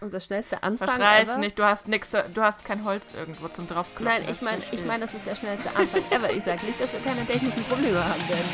[0.00, 0.88] Unser schnellster Anfang.
[0.88, 4.04] Verschrei's nicht, du hast nix, du hast kein Holz irgendwo zum draufklopfen.
[4.04, 6.30] Nein, ich meine, ich meine, das ist der schnellste Anfang ever.
[6.32, 8.48] Ich sage nicht, dass wir keine technischen Probleme haben werden.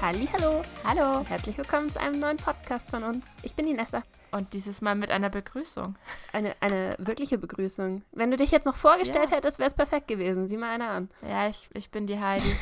[0.00, 1.24] Hallo, Hallo.
[1.28, 3.38] herzlich willkommen zu einem neuen Podcast von uns.
[3.42, 4.02] Ich bin die Nessa.
[4.32, 5.96] Und dieses Mal mit einer Begrüßung.
[6.32, 8.02] Eine, eine wirkliche Begrüßung.
[8.12, 9.36] Wenn du dich jetzt noch vorgestellt Ja.
[9.36, 10.46] hättest, wäre es perfekt gewesen.
[10.48, 11.10] Sieh mal einer an.
[11.22, 12.54] Ja, ich, ich bin die Heidi.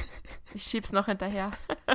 [0.53, 1.51] Ich schieb's noch hinterher.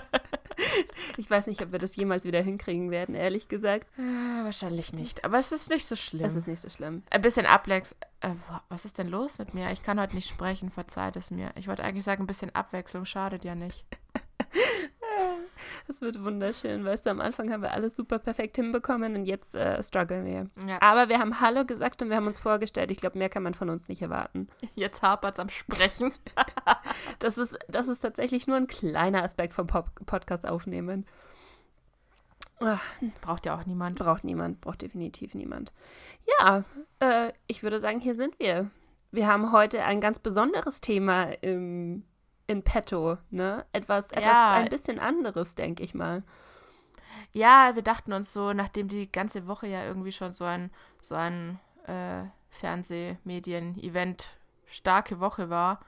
[1.15, 3.87] Ich weiß nicht, ob wir das jemals wieder hinkriegen werden, ehrlich gesagt.
[3.97, 5.23] Ah, wahrscheinlich nicht.
[5.23, 6.25] Aber es ist nicht so schlimm.
[6.25, 7.03] Es ist nicht so schlimm.
[7.11, 7.95] Ein bisschen Ablex.
[8.19, 8.31] Äh,
[8.67, 9.71] was ist denn los mit mir?
[9.71, 11.51] Ich kann heute nicht sprechen, verzeiht es mir.
[11.55, 13.85] Ich wollte eigentlich sagen, ein bisschen Abwechslung schadet ja nicht.
[15.87, 19.55] Es wird wunderschön, weißt du, am Anfang haben wir alles super perfekt hinbekommen und jetzt
[19.55, 20.49] äh, strugglen wir.
[20.69, 20.81] Ja.
[20.81, 22.91] Aber wir haben Hallo gesagt und wir haben uns vorgestellt.
[22.91, 24.47] Ich glaube, mehr kann man von uns nicht erwarten.
[24.75, 26.13] Jetzt hapert's am Sprechen.
[27.19, 31.05] Das ist, das ist tatsächlich nur ein kleiner Aspekt vom Pop Podcast aufnehmen.
[32.59, 32.81] Ach,
[33.21, 33.97] Braucht ja auch niemand.
[33.99, 35.71] braucht niemand, braucht definitiv niemand.
[36.39, 36.63] Ja,
[36.99, 38.69] äh, ich würde sagen, hier sind wir.
[39.11, 42.03] Wir haben heute ein ganz besonderes Thema im,
[42.49, 43.65] in petto, ne?
[43.73, 44.51] Etwas, etwas Ja.
[44.53, 46.23] ein bisschen anderes, denke ich mal.
[47.31, 51.15] Ja, wir dachten uns so, nachdem die ganze Woche ja irgendwie schon so ein, so
[51.15, 55.79] ein äh, Fernsehmedien-Event starke Woche war,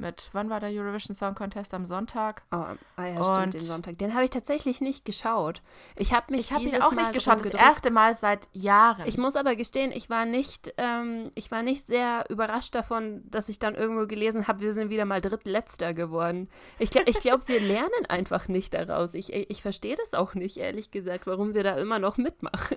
[0.00, 1.74] mit, wann war der Eurovision Song Contest?
[1.74, 2.42] Am Sonntag?
[2.50, 3.98] Oh, ah ja, stimmt, Und- den Sonntag.
[3.98, 5.62] Den habe ich tatsächlich nicht geschaut.
[5.96, 9.06] Ich habe mich Ich habe ihn auch Mal nicht geschaut, das erste Mal seit Jahren.
[9.06, 13.48] Ich muss aber gestehen, ich war nicht, ähm, ich war nicht sehr überrascht davon, dass
[13.48, 16.48] ich dann irgendwo gelesen habe, wir sind wieder mal Drittletzter geworden.
[16.78, 19.14] Ich, ich glaube, wir lernen einfach nicht daraus.
[19.14, 22.76] Ich, ich verstehe das auch nicht, ehrlich gesagt, warum wir da immer noch mitmachen.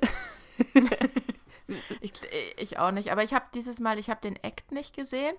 [2.01, 2.11] Ich,
[2.57, 5.33] ich auch nicht, aber ich habe dieses Mal, ich habe den Act nicht gesehen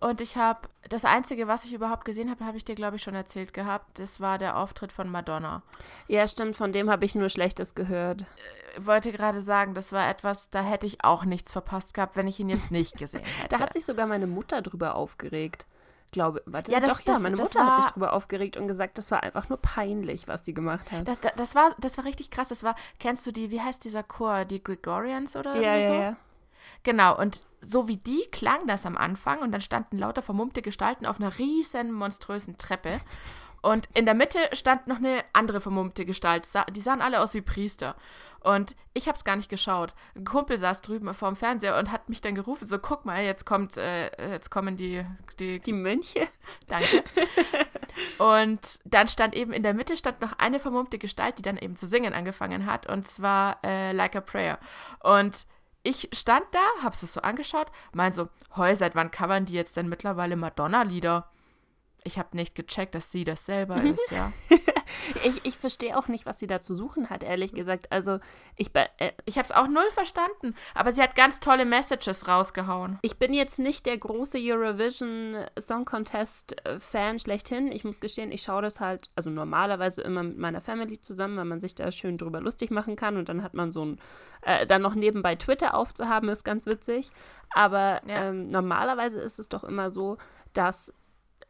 [0.00, 3.02] und ich habe, das Einzige, was ich überhaupt gesehen habe, habe ich dir, glaube ich,
[3.02, 5.62] schon erzählt gehabt, das war der Auftritt von Madonna.
[6.08, 8.24] Ja, stimmt, von dem habe ich nur Schlechtes gehört.
[8.76, 12.28] Ich wollte gerade sagen, das war etwas, da hätte ich auch nichts verpasst gehabt, wenn
[12.28, 13.56] ich ihn jetzt nicht gesehen hätte.
[13.56, 15.66] Da hat sich sogar meine Mutter drüber aufgeregt.
[16.12, 18.56] Glaube, warte, Ja, das- doch, ja, das- meine das Mutter hat sich war- drüber aufgeregt
[18.56, 21.06] und gesagt, das war einfach nur peinlich, was sie gemacht hat.
[21.06, 22.48] Das, das, war, das war richtig krass.
[22.48, 24.44] Das war, kennst du die, wie heißt dieser Chor?
[24.44, 25.92] Die Gregorians oder ja, irgendwie ja, so?
[26.02, 26.16] ja.
[26.82, 31.06] Genau, und so wie die klang das am Anfang und dann standen lauter vermummte Gestalten
[31.06, 33.00] auf einer riesen monströsen Treppe.
[33.62, 36.48] Und in der Mitte stand noch eine andere vermummte Gestalt.
[36.70, 37.94] Die sahen alle aus wie Priester.
[38.42, 39.92] Und ich habe es gar nicht geschaut.
[40.16, 43.22] Ein Kumpel saß drüben vor dem Fernseher und hat mich dann gerufen, so guck mal,
[43.22, 45.04] jetzt kommt, äh, jetzt kommen die,
[45.38, 46.26] die, Die Mönche.
[46.68, 47.04] Danke.
[48.18, 51.76] Und dann stand eben in der Mitte stand noch eine vermummte Gestalt, die dann eben
[51.76, 54.58] zu singen angefangen hat, und zwar äh, Like a Prayer.
[55.00, 55.46] Und
[55.82, 59.76] ich stand da, hab's es so angeschaut, mein so, heu, seit wann covern die jetzt
[59.76, 61.30] denn mittlerweile Madonna-Lieder?
[62.04, 64.32] Ich habe nicht gecheckt, dass sie das selber ist, ja.
[65.24, 67.92] Ich, ich verstehe auch nicht, was sie da zu suchen hat, ehrlich gesagt.
[67.92, 68.18] Also,
[68.56, 72.98] ich, äh, Ich habe es auch null verstanden, aber sie hat ganz tolle Messages rausgehauen.
[73.02, 77.70] ich bin jetzt nicht der große Eurovision Song Contest äh, Fan schlechthin.
[77.70, 81.44] Ich muss gestehen, ich schaue das halt, also normalerweise immer mit meiner Family zusammen, weil
[81.44, 84.00] man sich da schön drüber lustig machen kann und dann hat man so ein,
[84.42, 87.10] äh, dann noch nebenbei Twitter aufzuhaben, ist ganz witzig.
[87.54, 88.24] Aber Ja.
[88.30, 90.18] ähm, normalerweise ist es doch immer so,
[90.52, 90.92] dass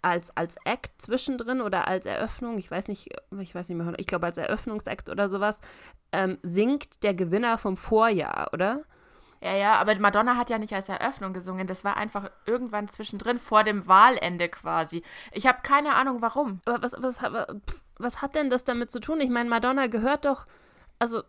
[0.03, 4.07] als, als Act zwischendrin oder als Eröffnung, ich weiß nicht, ich weiß nicht mehr, ich
[4.07, 5.61] glaube als Eröffnungsakt oder sowas,
[6.13, 8.83] ähm, singt der Gewinner vom Vorjahr, oder?
[9.43, 11.67] Ja, ja, aber Madonna hat ja nicht als Eröffnung gesungen.
[11.67, 15.03] Das war einfach irgendwann zwischendrin vor dem Wahlende quasi.
[15.33, 16.61] Ich habe keine Ahnung, warum.
[16.67, 19.21] Aber was, was, pff, was hat denn das damit zu tun?
[19.21, 20.47] Ich meine, Madonna gehört doch,
[20.99, 21.23] also,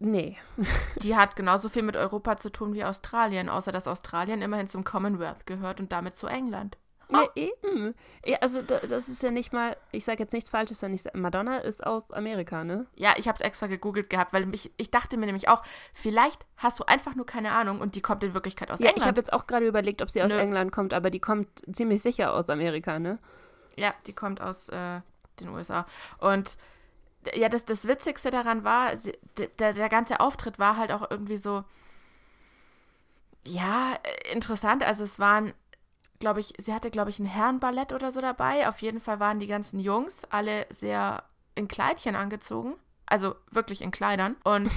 [0.00, 0.36] nee.
[1.02, 4.82] Die hat genauso viel mit Europa zu tun wie Australien, außer dass Australien immerhin zum
[4.82, 6.76] Commonwealth gehört und damit zu England.
[7.08, 7.94] Ja, eben.
[8.24, 11.02] Ja, also, da- das ist ja nicht mal, ich sage jetzt nichts Falsches, wenn ich
[11.02, 12.86] sage, Madonna ist aus Amerika, ne?
[12.96, 15.62] Ja, ich habe es extra gegoogelt gehabt, weil mich, ich dachte mir nämlich auch,
[15.94, 19.02] vielleicht hast du einfach nur keine Ahnung und die kommt in Wirklichkeit aus Ja, ich
[19.02, 19.18] habe England.
[19.18, 20.38] jetzt auch gerade überlegt, ob sie aus Nö.
[20.38, 23.18] England kommt, aber die kommt ziemlich sicher aus Amerika, ne?
[23.76, 25.00] ja, die kommt aus äh,
[25.38, 25.86] den USA.
[26.18, 26.56] Und
[27.34, 29.12] ja, das, das Witzigste daran war, sie,
[29.58, 31.62] der, der ganze Auftritt war halt auch irgendwie so,
[33.46, 34.84] ja, äh, interessant.
[34.84, 35.52] Also es waren,
[36.18, 38.68] glaube ich, sie hatte, glaube ich, ein Herrenballett oder so dabei.
[38.68, 41.24] Auf jeden Fall waren die ganzen Jungs alle sehr
[41.54, 42.74] in Kleidchen angezogen.
[43.06, 44.36] Also wirklich in Kleidern.
[44.44, 44.70] Und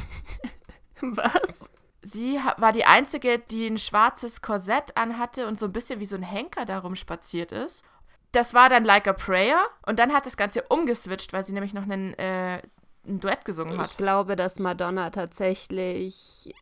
[1.02, 1.72] Was?
[2.02, 6.16] sie war die Einzige, die ein schwarzes Korsett anhatte und so ein bisschen wie so
[6.16, 7.84] ein Henker darum spaziert ist.
[8.32, 11.74] Das war dann Like a Prayer und dann hat das Ganze umgeswitcht, weil sie nämlich
[11.74, 12.62] noch einen, äh,
[13.08, 13.98] ein Duett gesungen Ich hat.
[13.98, 16.54] glaube, dass Madonna tatsächlich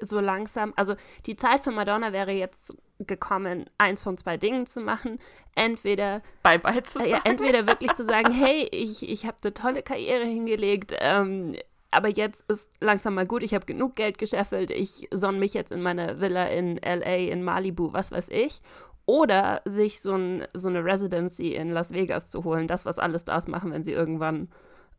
[0.00, 0.94] so langsam, also
[1.26, 5.18] die Zeit für Madonna wäre jetzt gekommen, eins von zwei Dingen zu machen.
[5.54, 7.10] Entweder bye bye zu sagen.
[7.10, 11.56] Äh, ja, entweder wirklich zu sagen, hey, ich, ich habe eine tolle Karriere hingelegt, ähm,
[11.90, 15.70] aber jetzt ist langsam mal gut, ich habe genug Geld gescheffelt, ich sonne mich jetzt
[15.70, 18.60] in meine Villa in LA, in Malibu, was weiß ich.
[19.06, 23.18] Oder sich so, ein, so eine Residency in Las Vegas zu holen, das, was alle
[23.18, 24.48] Stars machen, wenn sie irgendwann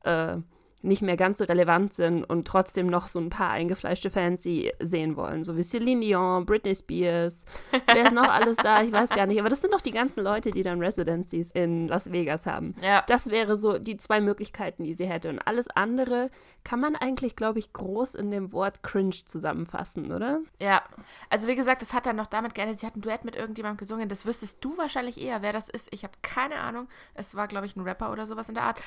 [0.04, 0.38] äh,
[0.86, 4.72] nicht mehr ganz so relevant sind und trotzdem noch so ein paar eingefleischte Fans sie
[4.80, 5.44] sehen wollen.
[5.44, 7.46] So wie Celine Dion, Britney Spears.
[7.88, 8.82] Wer ist noch alles da?
[8.82, 9.40] Ich weiß gar nicht.
[9.40, 12.76] Aber das sind doch die ganzen Leute, die dann Residencies in Las Vegas haben.
[12.82, 13.04] Ja.
[13.08, 15.30] Das wäre so die zwei Möglichkeiten, die sie hätte.
[15.30, 16.30] Und alles andere
[16.64, 20.40] kann man eigentlich, glaube ich, groß in dem Wort cringe zusammenfassen, oder?
[20.60, 20.82] Ja.
[21.30, 23.78] Also wie gesagt, es hat dann noch damit geendet, sie hat ein Duett mit irgendjemandem
[23.78, 24.10] gesungen.
[24.10, 25.88] Das wüsstest du wahrscheinlich eher, wer das ist.
[25.92, 26.88] Ich habe keine Ahnung.
[27.14, 28.80] Es war, glaube ich, ein Rapper oder sowas in der Art.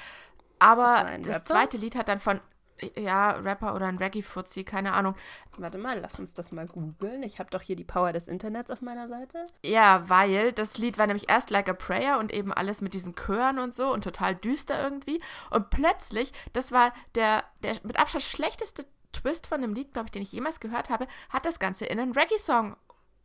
[0.58, 2.40] Aber das, das zweite Lied hat dann von,
[2.96, 5.14] ja, Rapper oder ein Reggae-Fuzzi, keine Ahnung.
[5.56, 7.22] Warte mal, lass uns das mal googeln.
[7.22, 9.44] Ich habe doch hier die Power des Internets auf meiner Seite.
[9.64, 13.14] Ja, weil das Lied war nämlich erst Like a Prayer und eben alles mit diesen
[13.14, 15.20] Chören und so und total düster irgendwie.
[15.50, 20.12] Und plötzlich, das war der, der mit Abstand schlechteste Twist von dem Lied, glaube ich,
[20.12, 22.76] den ich jemals gehört habe, hat das Ganze in einen Reggae-Song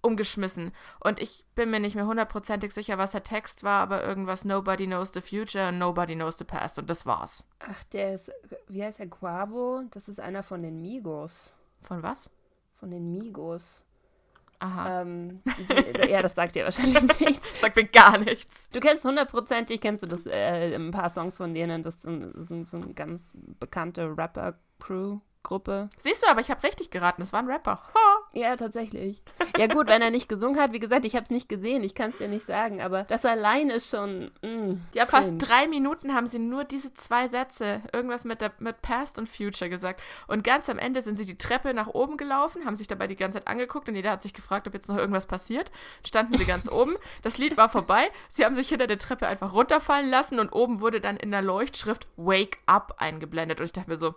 [0.03, 0.71] umgeschmissen.
[1.00, 4.85] Und ich bin mir nicht mehr hundertprozentig sicher, was der Text war, aber irgendwas Nobody
[4.85, 6.77] knows the future and nobody knows the past.
[6.77, 7.45] Und das war's.
[7.59, 8.31] Ach, der ist,
[8.67, 9.83] wie heißt der, Guavo?
[9.91, 11.53] Das ist einer von den Migos.
[11.81, 12.29] Von was?
[12.79, 13.83] Von den Migos.
[14.59, 15.01] Aha.
[15.01, 17.49] Ähm, die, ja, das sagt dir wahrscheinlich nichts.
[17.51, 18.69] Das sagt mir gar nichts.
[18.69, 22.77] Du kennst hundertprozentig, kennst du das, äh, ein paar Songs von denen, das sind, so
[22.77, 25.19] eine ganz bekannte Rapper-Crew.
[25.44, 25.89] Gruppe.
[25.97, 27.83] Siehst du, aber ich habe richtig geraten, es war ein Rapper.
[27.94, 28.12] Ha.
[28.35, 29.21] Ja, tatsächlich.
[29.57, 31.94] Ja gut, wenn er nicht gesungen hat, wie gesagt, ich habe es nicht gesehen, ich
[31.94, 34.31] kann es dir nicht sagen, aber das allein ist schon.
[34.41, 38.81] Mh, ja, fast drei Minuten haben sie nur diese zwei Sätze, irgendwas mit, der, mit
[38.81, 40.01] Past und Future gesagt.
[40.25, 43.15] Und ganz am Ende sind sie die Treppe nach oben gelaufen, haben sich dabei die
[43.15, 45.71] ganze Zeit angeguckt und jeder hat sich gefragt, ob jetzt noch irgendwas passiert.
[46.03, 49.53] Standen sie ganz oben, das Lied war vorbei, sie haben sich hinter der Treppe einfach
[49.53, 53.59] runterfallen lassen und oben wurde dann in der Leuchtschrift Wake Up eingeblendet.
[53.59, 54.15] Und ich dachte mir so,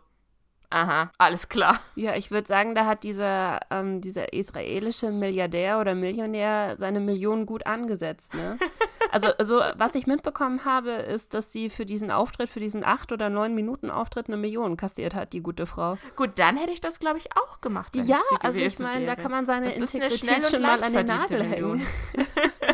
[0.71, 1.81] Aha, alles klar.
[1.97, 7.47] Ja, ich würde sagen, da hat dieser, ähm, dieser israelische Milliardär oder Millionär seine Millionen
[7.47, 8.35] gut angesetzt.
[8.35, 8.59] Ne?
[9.13, 13.13] Also, also, was ich mitbekommen habe, ist, dass sie für diesen Auftritt, für diesen acht
[13.13, 15.97] oder neun Minuten Auftritt eine Million kassiert hat, die gute Frau.
[16.17, 17.95] Gut, dann hätte ich das, glaube ich, auch gemacht.
[17.95, 21.07] ja, ich also ich meine, da kann man seine das Integrität schon mal an den
[21.07, 21.87] Nagel hängen.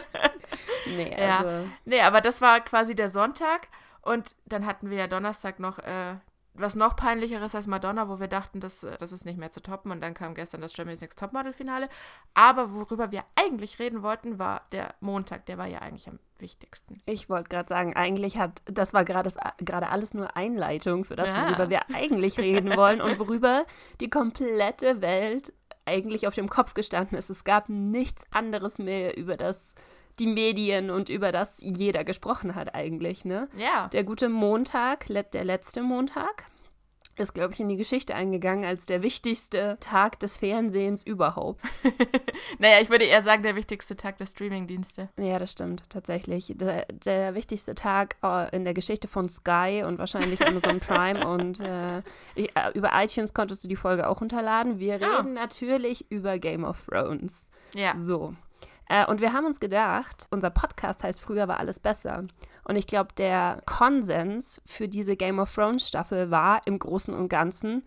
[0.87, 1.49] nee, also.
[1.49, 1.65] ja.
[1.85, 3.69] nee, aber das war quasi der Sonntag.
[4.01, 6.17] Und dann hatten wir ja Donnerstag noch äh,
[6.55, 9.63] was noch peinlicheres als Madonna, wo wir dachten, das, äh, das ist nicht mehr zu
[9.63, 9.91] toppen.
[9.91, 11.89] Und dann kam gestern das Germany's Next Topmodel-Finale.
[12.35, 15.47] Aber worüber wir eigentlich reden wollten, war der Montag.
[15.47, 17.01] Der war ja eigentlich am wichtigsten.
[17.07, 21.47] Ich wollte gerade sagen, eigentlich hat, das war gerade alles nur Einleitung für das, ja.
[21.47, 23.65] worüber wir eigentlich reden wollen und worüber
[24.01, 25.53] die komplette Welt
[25.85, 27.31] eigentlich auf dem Kopf gestanden ist.
[27.31, 29.75] Es gab nichts anderes mehr über das
[30.19, 33.49] die Medien und über das jeder gesprochen hat eigentlich, ne?
[33.57, 33.89] Ja.
[33.89, 36.45] Der gute Montag, der letzte Montag,
[37.17, 41.61] ist, glaube ich, in die Geschichte eingegangen als der wichtigste Tag des Fernsehens überhaupt.
[42.59, 45.11] naja, ich würde eher sagen, der wichtigste Tag der Streamingdienste.
[45.19, 46.53] Ja, das stimmt, tatsächlich.
[46.57, 51.27] Der, der wichtigste Tag äh, in der Geschichte von Sky und wahrscheinlich Amazon Prime.
[51.27, 51.99] und äh,
[52.35, 54.79] ich, äh, über iTunes konntest du die Folge auch runterladen.
[54.79, 55.19] Wir ah.
[55.19, 55.35] reden oh.
[55.35, 57.51] natürlich über Game of Thrones.
[57.75, 57.95] Ja.
[57.97, 58.35] So.
[58.89, 62.25] Äh, und wir haben uns gedacht, unser Podcast heißt Früher war alles besser.
[62.65, 67.29] Und ich glaube, der Konsens für diese Game of Thrones Staffel war im Großen und
[67.29, 67.87] Ganzen,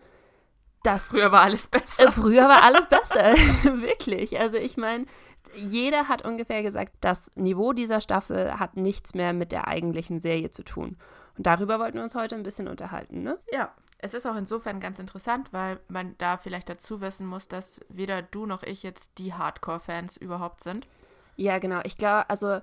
[0.82, 1.08] dass.
[1.08, 2.04] Früher war alles besser.
[2.04, 3.34] Äh, früher war alles besser.
[3.62, 4.38] Wirklich.
[4.38, 5.06] Also ich meine,
[5.54, 10.50] jeder hat ungefähr gesagt, das Niveau dieser Staffel hat nichts mehr mit der eigentlichen Serie
[10.50, 10.96] zu tun.
[11.36, 13.38] Und darüber wollten wir uns heute ein bisschen unterhalten, ne?
[13.52, 13.72] Ja.
[14.06, 18.22] Es ist auch insofern ganz interessant, weil man da vielleicht dazu wissen muss, dass weder
[18.22, 20.86] du noch ich jetzt die Hardcore-Fans überhaupt sind.
[21.34, 21.80] Ja, genau.
[21.82, 22.60] Ich glaube, also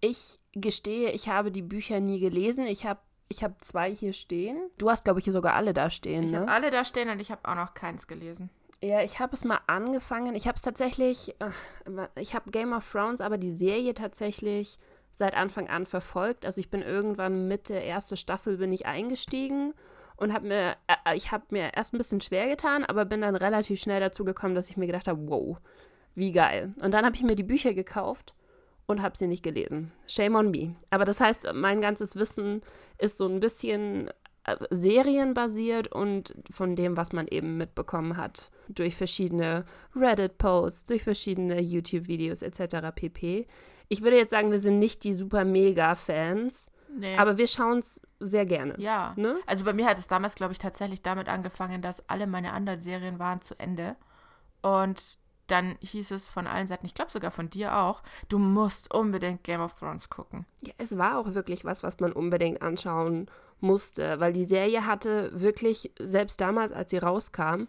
[0.00, 2.66] ich gestehe, ich habe die Bücher nie gelesen.
[2.66, 2.98] Ich habe
[3.28, 4.58] ich hab zwei hier stehen.
[4.76, 6.24] Du hast, glaube ich, hier sogar alle da stehen.
[6.24, 6.40] Ich ne?
[6.40, 8.50] habe alle da stehen und ich habe auch noch keins gelesen.
[8.80, 10.34] Ja, ich habe es mal angefangen.
[10.34, 11.36] Ich habe es tatsächlich,
[12.16, 14.80] ich habe Game of Thrones, aber die Serie tatsächlich
[15.14, 16.44] seit Anfang an verfolgt.
[16.44, 19.74] Also ich bin irgendwann Mitte erste Staffel bin ich eingestiegen
[20.22, 23.34] und habe mir, äh, ich habe mir erst ein bisschen schwer getan, aber bin dann
[23.34, 25.58] relativ schnell dazu gekommen, dass ich mir gedacht habe, wow,
[26.14, 26.74] wie geil.
[26.80, 28.32] Und dann habe ich mir die Bücher gekauft
[28.86, 29.90] und habe sie nicht gelesen.
[30.06, 30.76] Shame on me.
[30.90, 32.62] Aber das heißt, mein ganzes Wissen
[32.98, 34.10] ist so ein bisschen
[34.44, 38.52] äh, serienbasiert und von dem, was man eben mitbekommen hat.
[38.68, 39.64] Durch verschiedene
[39.96, 42.94] Reddit-Posts, durch verschiedene YouTube-Videos etc.
[42.94, 43.48] pp.
[43.88, 46.70] Ich würde jetzt sagen, wir sind nicht die super Mega-Fans.
[46.94, 47.16] Nee.
[47.16, 48.74] Aber wir schauen es sehr gerne.
[48.78, 49.14] Ja.
[49.16, 49.36] Ne?
[49.46, 52.80] Also bei mir hat es damals, glaube ich, tatsächlich damit angefangen, dass alle meine anderen
[52.80, 53.96] Serien waren zu Ende.
[54.60, 58.92] Und dann hieß es von allen Seiten, ich glaube sogar von dir auch, du musst
[58.94, 60.46] unbedingt Game of Thrones gucken.
[60.60, 63.26] Ja, es war auch wirklich was, was man unbedingt anschauen
[63.60, 67.64] musste, weil die Serie hatte wirklich, selbst damals, als sie rauskam,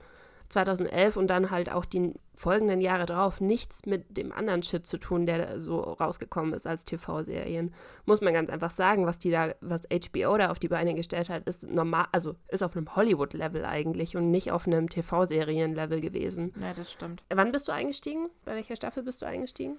[0.50, 4.98] 2011 und dann halt auch die folgenden Jahre drauf nichts mit dem anderen Shit zu
[4.98, 7.74] tun, der so rausgekommen ist als TV-Serien.
[8.06, 11.30] Muss man ganz einfach sagen, was die da, was HBO da auf die Beine gestellt
[11.30, 16.54] hat, ist normal, also ist auf einem Hollywood-Level eigentlich und nicht auf einem TV-Serien-Level gewesen.
[16.60, 17.24] Ja, das stimmt.
[17.30, 18.30] Wann bist du eingestiegen?
[18.46, 19.78] Bei welcher Staffel bist du eingestiegen?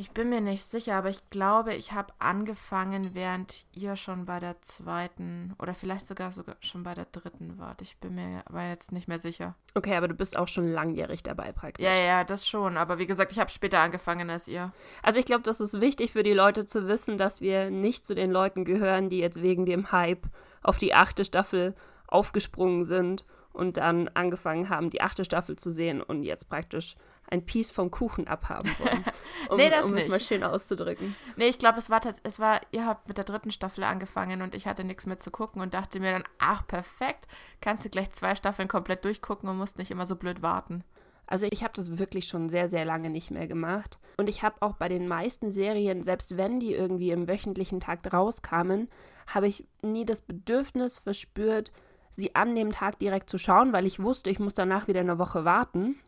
[0.00, 4.40] Ich bin mir nicht sicher, aber ich glaube, ich habe angefangen, während ihr schon bei
[4.40, 7.82] der zweiten oder vielleicht sogar sogar schon bei der dritten wart.
[7.82, 9.56] Ich bin mir aber jetzt nicht mehr sicher.
[9.74, 11.84] Okay, aber du bist auch schon langjährig dabei praktisch.
[11.84, 12.78] Ja, ja, das schon.
[12.78, 14.72] Aber wie gesagt, ich habe später angefangen als ihr.
[15.02, 18.14] Also ich glaube, das ist wichtig für die Leute zu wissen, dass wir nicht zu
[18.14, 20.28] den Leuten gehören, die jetzt wegen dem Hype
[20.62, 21.74] auf die achte Staffel
[22.06, 26.96] aufgesprungen sind und dann angefangen haben, die achte Staffel zu sehen und jetzt praktisch
[27.30, 29.04] ein Piece vom Kuchen abhaben wollen.
[29.48, 30.04] Um, nee, das um nicht.
[30.04, 31.16] es mal schön auszudrücken.
[31.36, 34.54] Nee, ich glaube, es war, es war, ihr habt mit der dritten Staffel angefangen und
[34.54, 37.26] ich hatte nichts mehr zu gucken und dachte mir dann, ach, perfekt,
[37.60, 40.84] kannst du gleich zwei Staffeln komplett durchgucken und musst nicht immer so blöd warten.
[41.26, 43.98] Also ich habe das wirklich schon sehr, sehr lange nicht mehr gemacht.
[44.16, 48.12] Und ich habe auch bei den meisten Serien, selbst wenn die irgendwie im wöchentlichen Takt
[48.12, 48.88] rauskamen,
[49.28, 51.70] habe ich nie das Bedürfnis verspürt,
[52.10, 55.18] sie an dem Tag direkt zu schauen, weil ich wusste, ich muss danach wieder eine
[55.18, 56.00] Woche warten.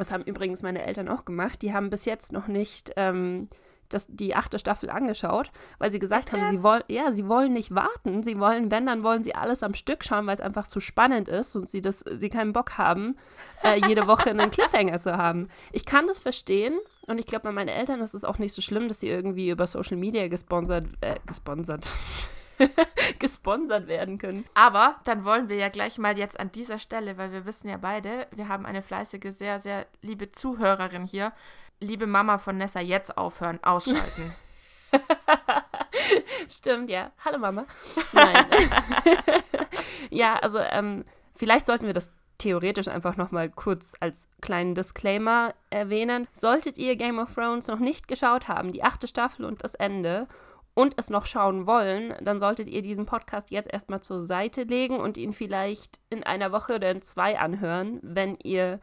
[0.00, 1.60] Das haben übrigens meine Eltern auch gemacht.
[1.62, 3.48] Die haben bis jetzt noch nicht ähm,
[3.90, 7.52] das, die achte Staffel angeschaut, weil sie gesagt Echt haben, sie wollen, ja, sie wollen
[7.52, 8.22] nicht warten.
[8.22, 11.28] Sie wollen, wenn, dann wollen sie alles am Stück schauen, weil es einfach zu spannend
[11.28, 13.16] ist und sie das, sie keinen Bock haben,
[13.62, 15.48] äh, jede Woche einen Cliffhanger zu haben.
[15.72, 18.62] Ich kann das verstehen und ich glaube, bei meinen Eltern ist es auch nicht so
[18.62, 21.86] schlimm, dass sie irgendwie über Social Media gesponsert, äh, gesponsert,
[23.18, 24.44] gesponsert werden können.
[24.54, 27.76] Aber dann wollen wir ja gleich mal jetzt an dieser Stelle, weil wir wissen ja
[27.76, 31.32] beide, wir haben eine fleißige, sehr, sehr liebe Zuhörerin hier.
[31.80, 34.34] Liebe Mama von Nessa, jetzt aufhören, ausschalten.
[36.48, 37.12] Stimmt, ja.
[37.24, 37.64] Hallo Mama.
[38.12, 38.46] Nein.
[40.10, 41.04] ja, also ähm,
[41.36, 46.26] vielleicht sollten wir das theoretisch einfach nochmal kurz als kleinen Disclaimer erwähnen.
[46.32, 50.26] Solltet ihr Game of Thrones noch nicht geschaut haben, die achte Staffel und das Ende,
[50.74, 54.98] und es noch schauen wollen, dann solltet ihr diesen Podcast jetzt erstmal zur Seite legen
[54.98, 58.80] und ihn vielleicht in einer Woche oder in zwei anhören, wenn ihr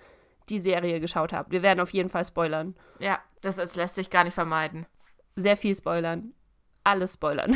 [0.50, 1.52] die Serie geschaut habt.
[1.52, 2.76] Wir werden auf jeden Fall spoilern.
[3.00, 4.86] ja, das ist, lässt sich gar nicht vermeiden.
[5.36, 6.34] Sehr viel spoilern.
[6.84, 7.56] Alles spoilern.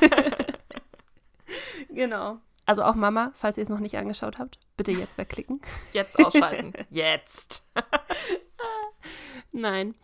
[1.88, 2.38] genau.
[2.66, 5.60] Also auch Mama, falls ihr es noch nicht angeschaut habt, bitte jetzt wegklicken.
[5.92, 6.72] Jetzt ausschalten.
[6.90, 7.64] jetzt.
[9.52, 9.94] Nein.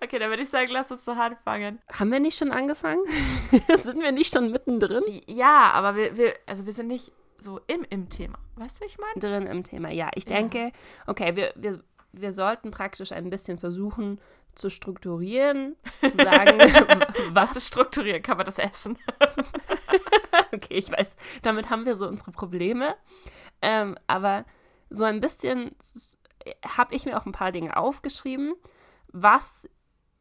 [0.00, 1.80] Okay, dann würde ich sagen, lass uns so anfangen.
[1.92, 3.02] Haben wir nicht schon angefangen?
[3.76, 5.02] Sind wir nicht schon mittendrin?
[5.26, 8.38] Ja, aber wir, wir, also wir sind nicht so im, im Thema.
[8.56, 9.20] Weißt du, ich meine?
[9.20, 9.90] Drin im Thema.
[9.90, 10.36] Ja, ich Ja.
[10.36, 10.72] denke,
[11.06, 14.20] okay, wir, wir, wir sollten praktisch ein bisschen versuchen
[14.54, 16.58] zu strukturieren, zu sagen,
[17.32, 18.24] Was was ist strukturiert?
[18.24, 18.98] Kann man das essen?
[20.52, 22.96] okay, ich weiß, damit haben wir so unsere Probleme.
[23.62, 24.44] Ähm, aber
[24.90, 25.76] so ein bisschen
[26.66, 28.54] habe ich mir auch ein paar Dinge aufgeschrieben,
[29.12, 29.68] was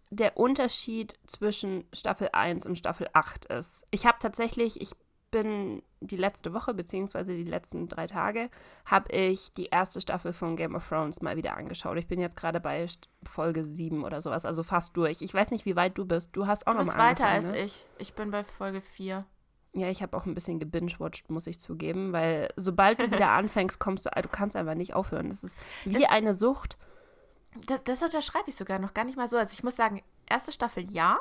[0.10, 3.86] der Unterschied zwischen Staffel 1 und Staffel 8 ist.
[3.92, 4.92] Ich habe tatsächlich, ich
[5.30, 8.50] bin die letzte Woche, beziehungsweise die letzten drei Tage,
[8.86, 11.98] habe ich die erste Staffel von Game of Thrones mal wieder angeschaut.
[11.98, 12.88] Ich bin jetzt gerade bei
[13.24, 15.22] Folge 7 oder sowas, also fast durch.
[15.22, 16.30] Ich weiß nicht, wie weit du bist.
[16.34, 17.60] Du hast auch Du noch bist mal weiter als ne?
[17.60, 17.86] ich.
[17.98, 19.26] Ich bin bei Folge 4.
[19.74, 23.80] Ja, ich habe auch ein bisschen gebingewatcht, muss ich zugeben, weil sobald du wieder anfängst,
[23.80, 25.28] kommst du, du kannst einfach nicht aufhören.
[25.30, 26.78] Das ist wie Das- eine Sucht.
[27.66, 29.38] Das, das unterschreibe ich sogar noch gar nicht mal so.
[29.38, 31.20] Also ich muss sagen, erste Staffel ja,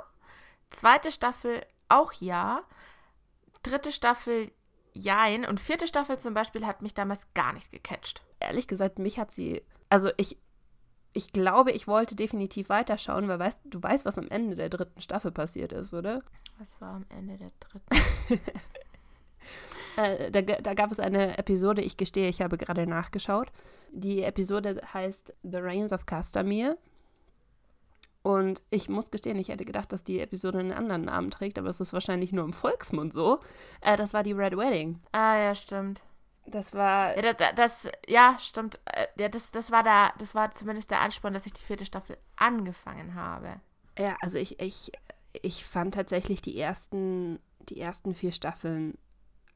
[0.70, 2.62] zweite Staffel auch ja,
[3.62, 4.50] dritte Staffel
[4.92, 8.22] jein und vierte Staffel zum Beispiel hat mich damals gar nicht gecatcht.
[8.40, 10.38] Ehrlich gesagt, mich hat sie, also ich,
[11.12, 15.00] ich glaube, ich wollte definitiv weiterschauen, weil weißt, du weißt, was am Ende der dritten
[15.00, 16.22] Staffel passiert ist, oder?
[16.58, 18.40] Was war am Ende der dritten?
[19.96, 23.50] Äh, da, da gab es eine Episode, ich gestehe, ich habe gerade nachgeschaut.
[23.98, 26.76] Die Episode heißt The Reigns of Castamere.
[28.22, 31.68] Und ich muss gestehen, ich hätte gedacht, dass die Episode einen anderen Namen trägt, aber
[31.68, 33.38] es ist wahrscheinlich nur im Volksmund so.
[33.80, 35.00] Äh, das war die Red Wedding.
[35.12, 36.02] Ah ja, stimmt.
[36.44, 37.16] Das war.
[37.16, 38.80] Ja, das, das ja, stimmt.
[38.84, 41.86] Äh, Ja, das, das war da, das war zumindest der Ansporn, dass ich die vierte
[41.86, 43.60] Staffel angefangen habe.
[43.98, 44.92] Ja, also ich, ich,
[45.40, 47.38] ich fand tatsächlich die ersten,
[47.68, 48.98] die ersten vier Staffeln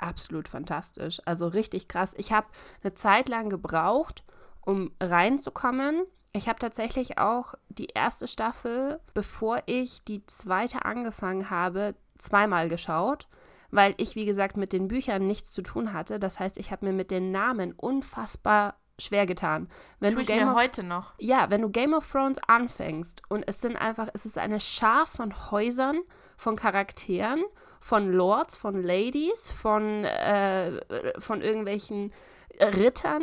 [0.03, 1.21] absolut fantastisch.
[1.25, 2.15] Also richtig krass.
[2.17, 2.47] Ich habe
[2.83, 4.25] eine Zeit lang gebraucht,
[4.61, 6.05] um reinzukommen.
[6.33, 13.29] Ich habe tatsächlich auch die erste Staffel, bevor ich die zweite angefangen habe, zweimal geschaut,
[13.71, 16.21] weil ich, wie gesagt, mit den Büchern nichts zu tun hatte.
[16.21, 19.69] Das heißt, ich habe mir mit den Namen unfassbar schwer getan.
[19.99, 21.15] Wenn Tue du Game of, heute noch.
[21.19, 25.07] ja, wenn du Game of Thrones anfängst und es sind einfach, es ist eine Schar
[25.07, 26.01] von Häusern,
[26.37, 27.43] von Charakteren,
[27.81, 30.81] von Lords, von Ladies, von, äh,
[31.19, 32.13] von irgendwelchen
[32.61, 33.23] Rittern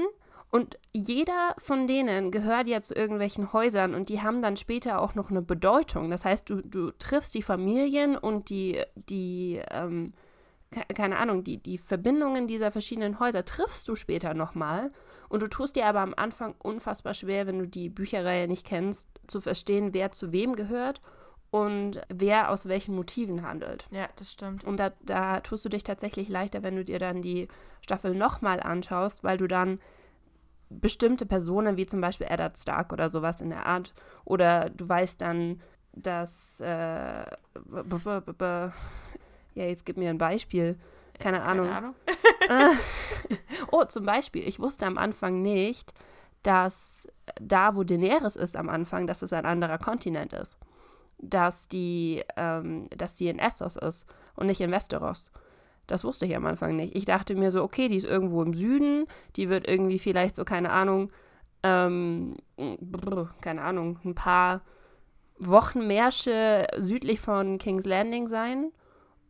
[0.49, 5.13] und jeder von denen gehört ja zu irgendwelchen Häusern und die haben dann später auch
[5.13, 6.09] noch eine Bedeutung.
[6.09, 10.13] Das heißt, du, du triffst die Familien und die, die ähm,
[10.71, 14.91] ke- keine Ahnung, die, die Verbindungen dieser verschiedenen Häuser triffst du später nochmal.
[15.29, 19.09] Und du tust dir aber am Anfang unfassbar schwer, wenn du die Bücherreihe nicht kennst,
[19.27, 21.01] zu verstehen, wer zu wem gehört
[21.51, 23.87] und wer aus welchen Motiven handelt.
[23.91, 24.63] Ja, das stimmt.
[24.63, 27.47] Und da, da tust du dich tatsächlich leichter, wenn du dir dann die
[27.81, 29.79] Staffel nochmal anschaust, weil du dann
[30.69, 33.93] bestimmte Personen, wie zum Beispiel Eddard Stark oder sowas in der Art,
[34.25, 35.61] oder du weißt dann,
[35.93, 37.29] dass, äh, ja,
[39.55, 40.77] jetzt gib mir ein Beispiel.
[41.19, 41.67] Keine Ahnung.
[41.67, 41.95] Keine Ahnung.
[43.71, 45.93] Oh, zum Beispiel, ich wusste am Anfang nicht,
[46.43, 47.09] dass
[47.41, 50.57] da, wo Daenerys ist am Anfang, dass es ein anderer Kontinent ist.
[51.19, 54.05] Dass die, ähm, dass die in Essos ist
[54.35, 55.31] und nicht in Westeros.
[55.87, 56.95] Das wusste ich am Anfang nicht.
[56.95, 60.43] Ich dachte mir so, okay, die ist irgendwo im Süden, die wird irgendwie vielleicht so,
[60.43, 61.11] keine Ahnung,
[61.63, 64.61] ähm, brr, keine Ahnung, ein paar
[65.39, 68.71] Wochenmärsche südlich von King's Landing sein.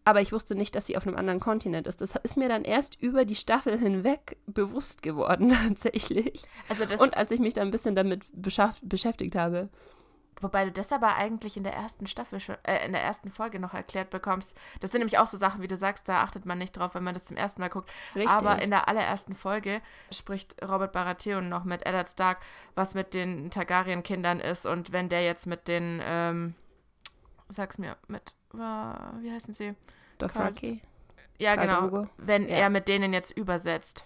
[0.04, 2.00] Aber ich wusste nicht, dass sie auf einem anderen Kontinent ist.
[2.00, 6.44] Das ist mir dann erst über die Staffel hinweg bewusst geworden, tatsächlich.
[6.70, 9.70] Also Und als ich mich dann ein bisschen damit beschäftigt habe.
[10.42, 13.60] Wobei du das aber eigentlich in der ersten Staffel schon, äh, in der ersten Folge
[13.60, 14.58] noch erklärt bekommst.
[14.80, 17.04] Das sind nämlich auch so Sachen, wie du sagst, da achtet man nicht drauf, wenn
[17.04, 17.92] man das zum ersten Mal guckt.
[18.16, 18.32] Richtig.
[18.32, 22.40] Aber in der allerersten Folge spricht Robert Baratheon noch mit Eddard Stark,
[22.76, 26.56] was mit den Targaryen-Kindern ist und wenn der jetzt mit den, ähm,
[27.50, 29.76] sag's mir, mit, äh, wie heißen sie?
[30.18, 30.82] Dothraki.
[31.40, 31.82] Ja, Khal genau.
[31.82, 32.10] Drogo.
[32.18, 32.56] Wenn Ja.
[32.56, 34.06] er mit denen jetzt übersetzt.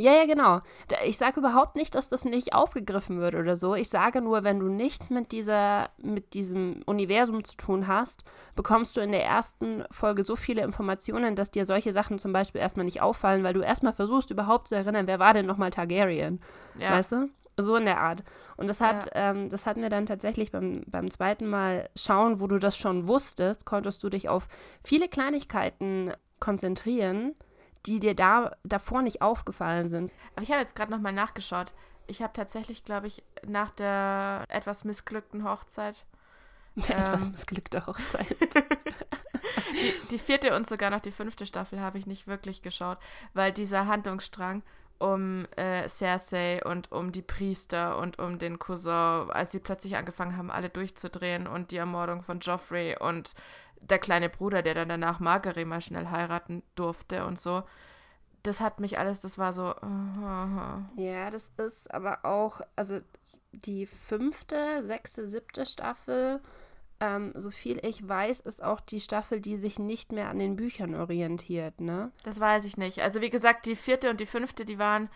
[0.00, 0.60] Ja, ja, genau.
[1.06, 3.74] Ich sage überhaupt nicht, dass das nicht aufgegriffen wird oder so.
[3.74, 8.22] Ich sage nur, wenn du nichts mit dieser, mit diesem Universum zu tun hast,
[8.54, 12.60] bekommst du in der ersten Folge so viele Informationen, dass dir solche Sachen zum Beispiel
[12.60, 16.40] erstmal nicht auffallen, weil du erstmal versuchst, überhaupt zu erinnern, wer war denn nochmal Targaryen?
[16.78, 16.92] Ja.
[16.92, 17.28] Weißt du?
[17.56, 18.22] So in der Art.
[18.56, 19.30] Und das hat, Ja.
[19.32, 23.08] ähm, das hat mir dann tatsächlich beim, beim zweiten Mal schauen, wo du das schon
[23.08, 24.46] wusstest, konntest du dich auf
[24.84, 27.34] viele Kleinigkeiten konzentrieren,
[27.88, 30.12] die dir da davor nicht aufgefallen sind.
[30.34, 31.72] Aber ich habe jetzt gerade nochmal nachgeschaut.
[32.06, 36.04] Ich habe tatsächlich, glaube ich, nach der etwas missglückten Hochzeit
[36.76, 37.32] Etwas Ähm.
[37.32, 38.26] missglückte Hochzeit.
[39.72, 42.98] Die, die vierte und sogar noch die fünfte Staffel habe ich nicht wirklich geschaut,
[43.34, 44.62] weil dieser Handlungsstrang
[44.98, 50.36] um äh, Cersei und um die Priester und um den Cousin, als sie plötzlich angefangen
[50.36, 53.34] haben, alle durchzudrehen und die Ermordung von Joffrey und
[53.80, 57.62] der kleine Bruder, der dann danach Margaery mal schnell heiraten durfte und so.
[58.42, 59.70] Das hat mich alles, das war so.
[59.70, 63.00] äh, Ja, das ist aber auch, also
[63.52, 66.40] die fünfte, sechste, siebte Staffel,
[67.00, 70.56] ähm, so viel ich weiß, ist auch die Staffel, die sich nicht mehr an den
[70.56, 72.10] Büchern orientiert, ne?
[72.24, 73.00] Das weiß ich nicht.
[73.02, 75.08] Also wie gesagt, die vierte und die fünfte, die waren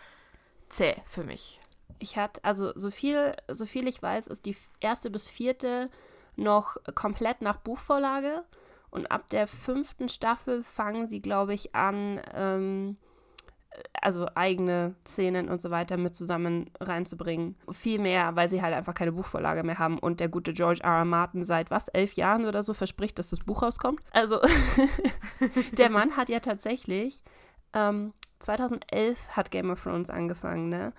[0.69, 1.59] zäh für mich.
[1.99, 5.89] Ich hatte, also so viel, so viel ich weiß, ist die erste bis vierte
[6.35, 8.43] noch komplett nach Buchvorlage.
[8.89, 12.97] Und ab der fünften Staffel fangen sie, glaube ich, an, ähm,
[13.99, 17.55] also eigene Szenen und so weiter mit zusammen reinzubringen.
[17.71, 19.97] Viel mehr, weil sie halt einfach keine Buchvorlage mehr haben.
[19.97, 20.99] Und der gute George R.
[20.99, 21.05] R.
[21.05, 23.99] Martin seit was, elf Jahren oder so verspricht, dass das Buch rauskommt.
[24.11, 24.39] Also
[25.71, 27.23] der Mann hat ja tatsächlich,
[27.73, 30.93] ähm, 2011 hat Game of Thrones angefangen, ne?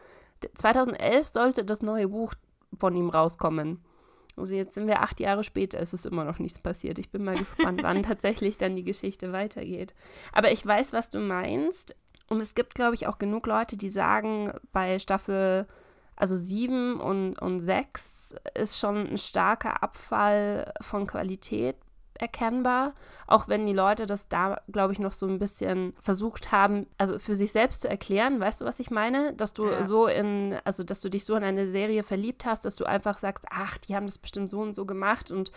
[0.55, 2.35] 2011 sollte das neue Buch
[2.79, 3.85] von ihm rauskommen.
[4.37, 6.99] Also jetzt sind wir acht Jahre später, es ist immer noch nichts passiert.
[6.99, 9.95] Ich bin mal gespannt, wann tatsächlich dann die Geschichte weitergeht.
[10.33, 11.95] Aber ich weiß, was du meinst.
[12.29, 15.67] Und es gibt, glaube ich, auch genug Leute, die sagen, bei Staffel,
[16.17, 21.77] also sieben und, und sechs ist schon ein starker Abfall von Qualität
[22.21, 22.95] erkennbar,
[23.27, 27.19] auch wenn die Leute das da, glaube ich, noch so ein bisschen versucht haben, also
[27.19, 29.33] für sich selbst zu erklären, weißt du, was ich meine?
[29.35, 29.85] Dass du Ja.
[29.85, 33.19] so in, also dass du dich so in eine Serie verliebt hast, dass du einfach
[33.19, 35.53] sagst, ach, die haben das bestimmt so und so gemacht und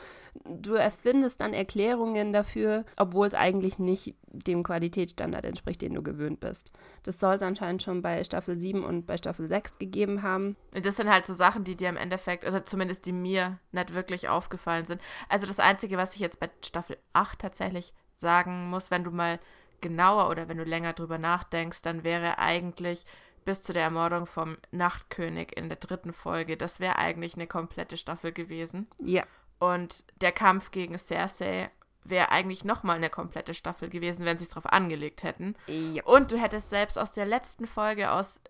[0.46, 6.40] du erfindest dann Erklärungen dafür, obwohl es eigentlich nicht dem Qualitätsstandard entspricht, den du gewöhnt
[6.40, 6.72] bist.
[7.04, 10.56] Das soll es anscheinend schon bei Staffel 7 und bei Staffel 6 gegeben haben.
[10.76, 13.94] Und das sind halt so Sachen, die dir im Endeffekt, oder zumindest die mir nicht
[13.94, 15.02] wirklich aufgefallen sind.
[15.30, 19.40] Also das Einzige, was ich jetzt bei Staffel 8 tatsächlich sagen muss, wenn du mal
[19.82, 23.06] genauer oder wenn du länger drüber nachdenkst, dann wäre eigentlich
[23.46, 27.96] bis zu der Ermordung vom Nachtkönig in der dritten Folge, das wäre eigentlich eine komplette
[27.96, 28.88] Staffel gewesen.
[29.00, 29.24] Ja.
[29.60, 31.72] Und der Kampf gegen Cersei
[32.04, 35.56] wäre eigentlich nochmal eine komplette Staffel gewesen, wenn sie es drauf angelegt hätten.
[35.68, 36.04] Ja.
[36.04, 38.42] Und du hättest selbst aus der letzten Folge aus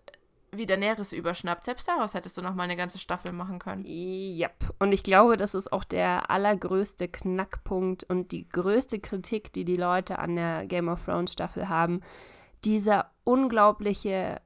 [0.52, 1.64] wie Daenerys überschnappt.
[1.64, 3.84] Selbst daraus hättest du noch mal eine ganze Staffel machen können.
[3.84, 4.74] Yep.
[4.78, 9.76] Und ich glaube, das ist auch der allergrößte Knackpunkt und die größte Kritik, die die
[9.76, 12.00] Leute an der Game of Thrones Staffel haben.
[12.64, 14.40] Dieser unglaubliche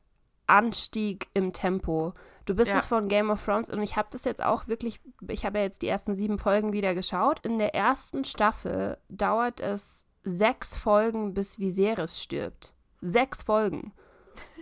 [0.47, 2.15] Anstieg im Tempo.
[2.45, 2.79] Du bist Ja.
[2.79, 5.65] es von Game of Thrones und ich habe das jetzt auch wirklich, ich habe ja
[5.65, 7.39] jetzt die ersten sieben Folgen wieder geschaut.
[7.45, 12.75] In der ersten Staffel dauert es sechs Folgen, bis Viserys stirbt.
[13.01, 13.93] Sechs Folgen.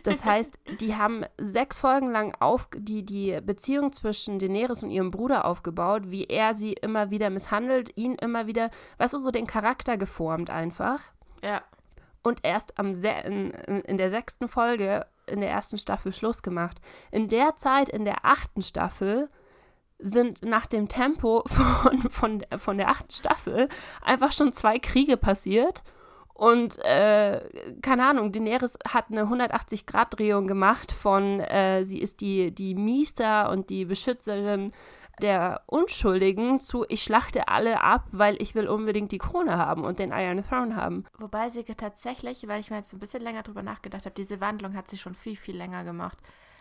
[0.02, 5.10] Das heißt, die haben sechs Folgen lang auf, die, die Beziehung zwischen Daenerys und ihrem
[5.10, 9.46] Bruder aufgebaut, wie er sie immer wieder misshandelt, ihn immer wieder, weißt du, so den
[9.46, 11.00] Charakter geformt einfach.
[11.42, 11.62] Ja.
[12.22, 16.80] Und erst am in, in der sechsten Folge in der ersten Staffel Schluss gemacht.
[17.10, 19.30] In der Zeit, in der achten Staffel,
[19.98, 23.68] sind nach dem Tempo von, von, von der achten Staffel
[24.02, 25.82] einfach schon zwei Kriege passiert.
[26.40, 27.38] Und äh,
[27.82, 33.68] keine Ahnung, Daenerys hat eine 180-Grad-Drehung gemacht von, äh, sie ist die, die Miester und
[33.68, 34.72] die Beschützerin
[35.20, 39.98] der Unschuldigen zu, ich schlachte alle ab, weil ich will unbedingt die Krone haben und
[39.98, 41.04] den Iron Throne haben.
[41.18, 44.74] Wobei sie tatsächlich, weil ich mir jetzt ein bisschen länger drüber nachgedacht habe, diese Wandlung
[44.74, 46.16] hat sie schon viel, viel länger gemacht.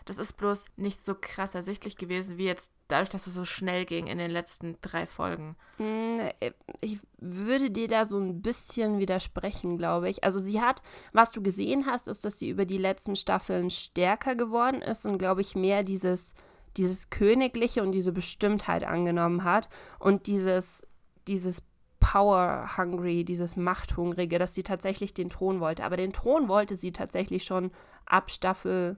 [0.05, 3.85] Das ist bloß nicht so krass ersichtlich gewesen, wie jetzt dadurch, dass es so schnell
[3.85, 5.55] ging in den letzten drei Folgen.
[5.77, 10.23] Hm, äh, Ich würde dir da so ein bisschen widersprechen, glaube ich.
[10.23, 10.81] Also sie hat,
[11.13, 15.17] was du gesehen hast, ist, dass sie über die letzten Staffeln stärker geworden ist und,
[15.17, 16.33] glaube ich, mehr dieses,
[16.77, 20.85] dieses Königliche und diese Bestimmtheit angenommen hat und dieses,
[21.27, 21.61] dieses
[21.99, 25.83] Power-Hungry, dieses Machthungrige, dass sie tatsächlich den Thron wollte.
[25.83, 27.71] Aber den Thron wollte sie tatsächlich schon
[28.05, 28.97] ab Staffel,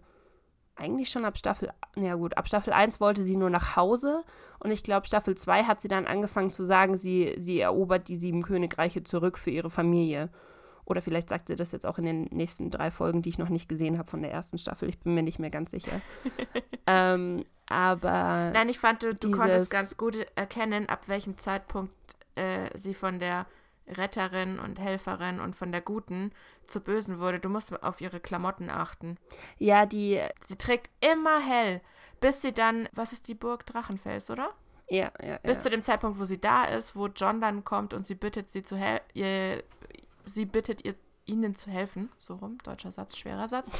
[0.75, 4.23] eigentlich schon ab Staffel, ja gut, ab Staffel 1 wollte sie nur nach Hause
[4.59, 8.15] und ich glaube, Staffel 2 hat sie dann angefangen zu sagen, sie, sie erobert die
[8.15, 10.29] sieben Königreiche zurück für ihre Familie.
[10.85, 13.49] Oder vielleicht sagt sie das jetzt auch in den nächsten drei Folgen, die ich noch
[13.49, 14.89] nicht gesehen habe von der ersten Staffel.
[14.89, 16.01] Ich bin mir nicht mehr ganz sicher.
[16.87, 21.93] ähm, aber Nein, ich fand, du, du konntest ganz gut erkennen, ab welchem Zeitpunkt
[22.35, 23.45] äh, sie von der
[23.87, 26.31] Retterin und Helferin und von der Guten
[26.67, 27.39] zur Bösen wurde.
[27.39, 29.17] Du musst auf ihre Klamotten achten.
[29.57, 31.81] ja, die, Sie trägt immer hell,
[32.19, 34.53] bis sie dann, was ist die Burg Drachenfels, oder?
[34.91, 35.63] ja, ja, Bis ja.
[35.63, 38.61] zu dem Zeitpunkt, wo sie da ist, wo John dann kommt und sie bittet sie
[38.61, 39.63] zu hel ihr,
[40.25, 42.11] sie bittet ihr, ihnen zu helfen.
[42.17, 43.71] So rum, deutscher Satz, schwerer Satz.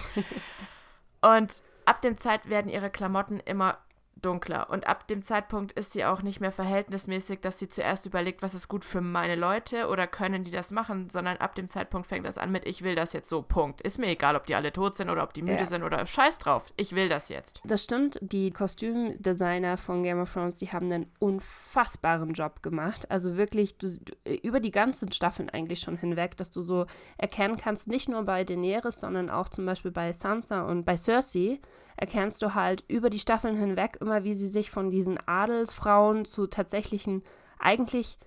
[1.22, 3.78] und ab dem Zeit werden ihre Klamotten immer
[4.22, 4.70] dunkler.
[4.70, 8.54] Und ab dem Zeitpunkt ist sie auch nicht mehr verhältnismäßig, dass sie zuerst überlegt, was
[8.54, 12.26] ist gut für meine Leute oder können die das machen, sondern ab dem Zeitpunkt fängt
[12.26, 13.82] das an mit, ich will das jetzt so, Punkt.
[13.82, 15.66] Ist mir egal, ob die alle tot sind oder ob die müde Ja.
[15.66, 17.62] sind oder scheiß drauf, ich will das jetzt.
[17.66, 23.10] Das stimmt, die Kostümdesigner von Game of Thrones, die haben einen unfassbaren Job gemacht.
[23.10, 26.86] Also wirklich du, du, über die ganzen Staffeln eigentlich schon hinweg, dass du so
[27.18, 31.60] erkennen kannst, nicht nur bei Daenerys, sondern auch zum Beispiel bei Sansa und bei Cersei,
[31.98, 36.48] erkennst du halt über die Staffeln hinweg immer, wie sie sich von diesen Adelsfrauen zu
[36.48, 37.24] tatsächlichen,
[37.60, 38.18] eigentlich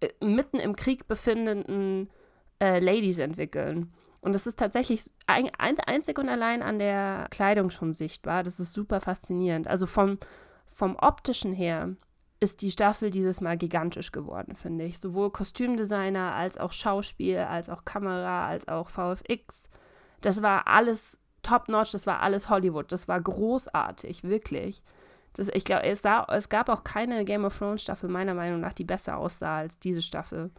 [0.00, 2.10] äh, mitten im Krieg befindenden
[2.60, 3.92] äh, Ladies entwickeln.
[4.20, 8.42] Und das ist tatsächlich ein, ein, einzig und allein an der Kleidung schon sichtbar.
[8.42, 9.68] Das ist super faszinierend.
[9.68, 10.18] Also vom,
[10.66, 11.94] vom optischen her
[12.40, 14.98] ist die Staffel dieses Mal gigantisch geworden, finde ich.
[14.98, 19.70] Sowohl Kostümdesigner als auch Schauspiel, als auch Kamera, als auch VFX.
[20.20, 22.90] Das war alles top-notch, das war alles Hollywood.
[22.92, 24.82] Das war großartig, wirklich.
[25.34, 28.60] Das, ich glaube, es, sah- es gab auch keine Game of Thrones Staffel, meiner Meinung
[28.60, 30.50] nach, die besser aussah als diese Staffel.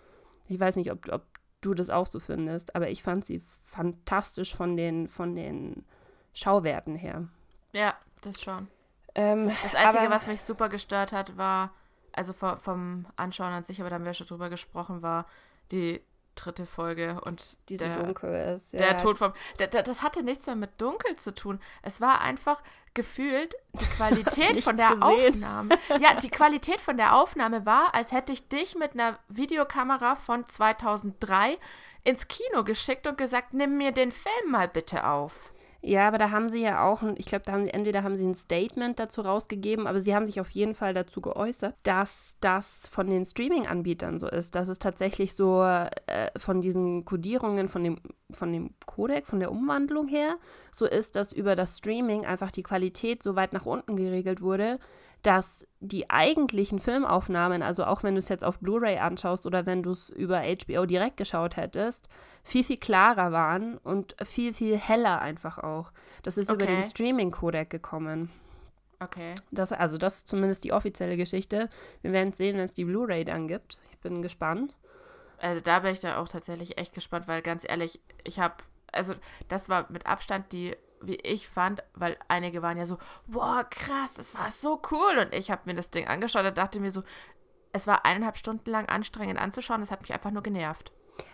[0.47, 1.23] Ich weiß nicht, ob, ob
[1.61, 5.83] du das auch so findest, aber ich fand sie fantastisch von den, von den
[6.33, 7.27] Schauwerten her.
[7.73, 8.67] Ja, das schon.
[9.15, 11.71] Ähm, Das Einzige, aber- was mich super gestört hat, war,
[12.13, 15.25] also vom, vom Anschauen an sich, aber da haben wir schon drüber gesprochen, war
[15.71, 16.01] die
[16.45, 18.73] dritte Folge und die so der, dunkel ist.
[18.73, 18.93] der ja.
[18.93, 19.33] Tod vom.
[19.59, 21.59] Der, der, das hatte nichts mehr mit dunkel zu tun.
[21.81, 22.61] Es war einfach
[22.93, 25.43] gefühlt die Qualität von der gesehen.
[25.43, 25.77] Aufnahme.
[25.99, 30.45] Ja, die Qualität von der Aufnahme war, als hätte ich dich mit einer Videokamera von
[30.45, 31.57] 2003
[32.03, 35.51] ins Kino geschickt und gesagt, nimm mir den Film mal bitte auf.
[35.87, 38.25] Ja, aber da haben sie ja auch, ich glaube, da haben sie, entweder haben sie
[38.25, 42.89] ein Statement dazu rausgegeben, aber sie haben sich auf jeden Fall dazu geäußert, dass das
[42.89, 45.87] von den Streaming-Anbietern so ist, dass es tatsächlich so äh,
[46.35, 50.35] von diesen Codierungen, von dem, von dem Codec, von der Umwandlung her,
[50.73, 54.79] so ist, dass über das Streaming einfach die Qualität so weit nach unten geregelt wurde,
[55.23, 59.83] dass die eigentlichen Filmaufnahmen, also auch wenn du es jetzt auf Blu-ray anschaust oder wenn
[59.83, 62.07] du es über HBO direkt geschaut hättest,
[62.43, 65.91] viel, viel klarer waren und viel, viel heller einfach auch.
[66.23, 66.75] Das ist über Okay.
[66.75, 68.31] den Streaming-Codec gekommen.
[68.99, 69.35] Okay.
[69.51, 71.69] Das, also das ist zumindest die offizielle Geschichte.
[72.01, 73.77] Wir werden es sehen, wenn es die Blu-ray dann gibt.
[73.91, 74.75] Ich bin gespannt.
[75.39, 78.55] Also da bin ich da auch tatsächlich echt gespannt, weil ganz ehrlich, ich habe,
[78.91, 79.13] also
[79.49, 84.15] das war mit Abstand die wie ich fand, weil einige waren ja so, boah, krass,
[84.15, 85.19] das war so cool.
[85.19, 87.03] Und ich habe mir das Ding angeschaut und dachte mir so,
[87.71, 90.91] es war eineinhalb Stunden lang anstrengend anzuschauen, das hat mich einfach nur genervt.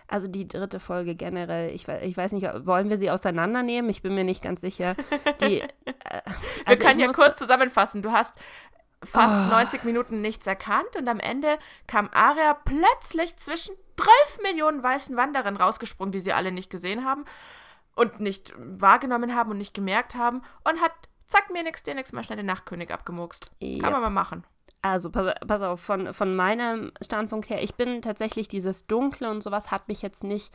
[0.08, 3.90] Also die dritte Folge generell, ich, ich weiß nicht, wollen wir sie auseinandernehmen?
[3.90, 4.94] Ich bin mir nicht ganz sicher.
[5.40, 5.68] Die, äh,
[6.64, 8.02] also wir können ja kurz zusammenfassen.
[8.02, 8.34] Du hast
[9.02, 9.50] fast oh.
[9.50, 15.56] 90 Minuten nichts erkannt und am Ende kam Aria plötzlich zwischen 12 Millionen weißen Wanderern
[15.56, 17.24] rausgesprungen, die sie alle nicht gesehen haben
[17.94, 20.92] und nicht wahrgenommen haben und nicht gemerkt haben und hat,
[21.26, 23.50] zack, mir nix, dir nix, mal schnell den Nachtkönig abgemurkst.
[23.62, 23.82] Yep.
[23.82, 24.46] Kann man mal machen.
[24.82, 29.42] Also, pass, pass, auf, von, von meinem Standpunkt her, ich bin tatsächlich dieses Dunkle und
[29.42, 30.52] sowas hat mich jetzt nicht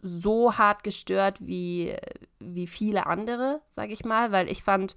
[0.00, 1.96] so hart gestört wie,
[2.38, 4.94] wie viele andere, sage ich mal, weil ich fand,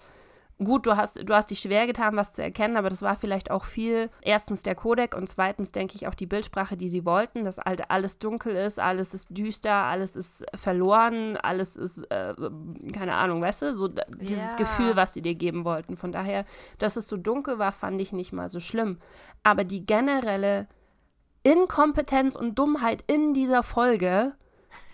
[0.64, 3.52] gut, du hast, du hast dich schwer getan, was zu erkennen, aber das war vielleicht
[3.52, 7.44] auch viel, erstens der Codec und zweitens denke ich auch die Bildsprache, die sie wollten,
[7.46, 12.34] dass halt alles dunkel ist, alles ist düster, alles ist verloren, alles ist, äh,
[12.94, 14.58] keine Ahnung, weißt du, so dieses ja.
[14.58, 15.98] Gefühl, was sie dir geben wollten.
[15.98, 16.46] Von daher,
[16.78, 19.00] dass es so dunkel war, fand ich nicht mal so schlimm.
[19.44, 20.68] Aber die generelle
[21.44, 24.34] Inkompetenz und Dummheit in dieser Folge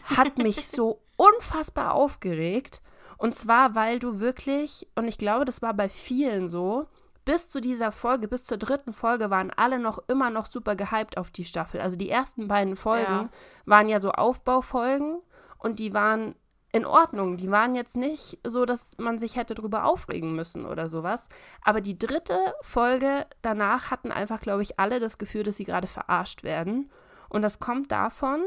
[0.05, 2.81] hat mich so unfassbar aufgeregt
[3.17, 6.87] und zwar, weil du wirklich, und ich glaube, das war bei vielen so,
[7.25, 11.17] bis zu dieser Folge, bis zur dritten Folge waren alle noch immer noch super gehypt
[11.17, 11.81] auf die Staffel.
[11.81, 13.29] Also die ersten beiden Folgen ja.
[13.65, 15.19] waren ja so Aufbaufolgen
[15.57, 16.35] und die waren
[16.71, 17.35] in Ordnung.
[17.35, 21.27] Die waren jetzt nicht so, dass man sich hätte drüber aufregen müssen oder sowas.
[21.61, 25.87] Aber die dritte Folge danach hatten einfach, glaube ich, alle das Gefühl, dass sie gerade
[25.87, 26.89] verarscht werden.
[27.29, 28.41] Und das kommt davon,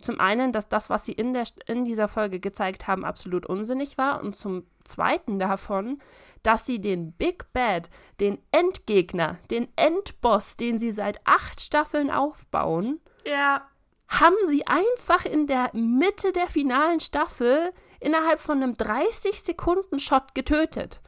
[0.00, 3.98] zum einen, dass das, was sie in, der, in dieser Folge gezeigt haben, absolut unsinnig
[3.98, 6.00] war und zum zweiten davon,
[6.42, 13.00] dass sie den Big Bad, den Endgegner, den Endboss, den sie seit acht Staffeln aufbauen,
[13.26, 13.66] ja.
[14.08, 21.00] haben sie einfach in der Mitte der finalen Staffel innerhalb von einem 30-Sekunden-Shot getötet.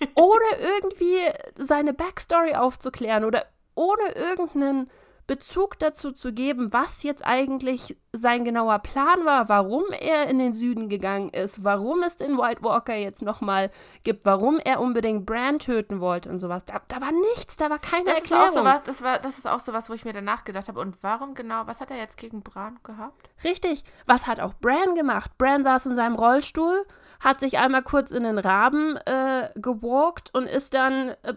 [0.14, 1.18] ohne irgendwie
[1.56, 4.90] seine Backstory aufzuklären oder ohne irgendeinen
[5.26, 10.52] Bezug dazu zu geben, was jetzt eigentlich sein genauer Plan war, warum er in den
[10.52, 13.70] Süden gegangen ist, warum es den White Walker jetzt nochmal
[14.02, 16.64] gibt, warum er unbedingt Bran töten wollte und sowas.
[16.64, 18.46] Da, da war nichts, da war keine das Erklärung.
[18.46, 20.80] Ist auch sowas, das, war, das ist auch sowas, wo ich mir danach gedacht habe,
[20.80, 23.30] und warum genau, was hat er jetzt gegen Bran gehabt?
[23.44, 25.38] Richtig, was hat auch Bran gemacht?
[25.38, 26.84] Bran saß in seinem Rollstuhl
[27.22, 31.34] hat sich einmal kurz in den Raben äh, gewalkt und ist dann äh,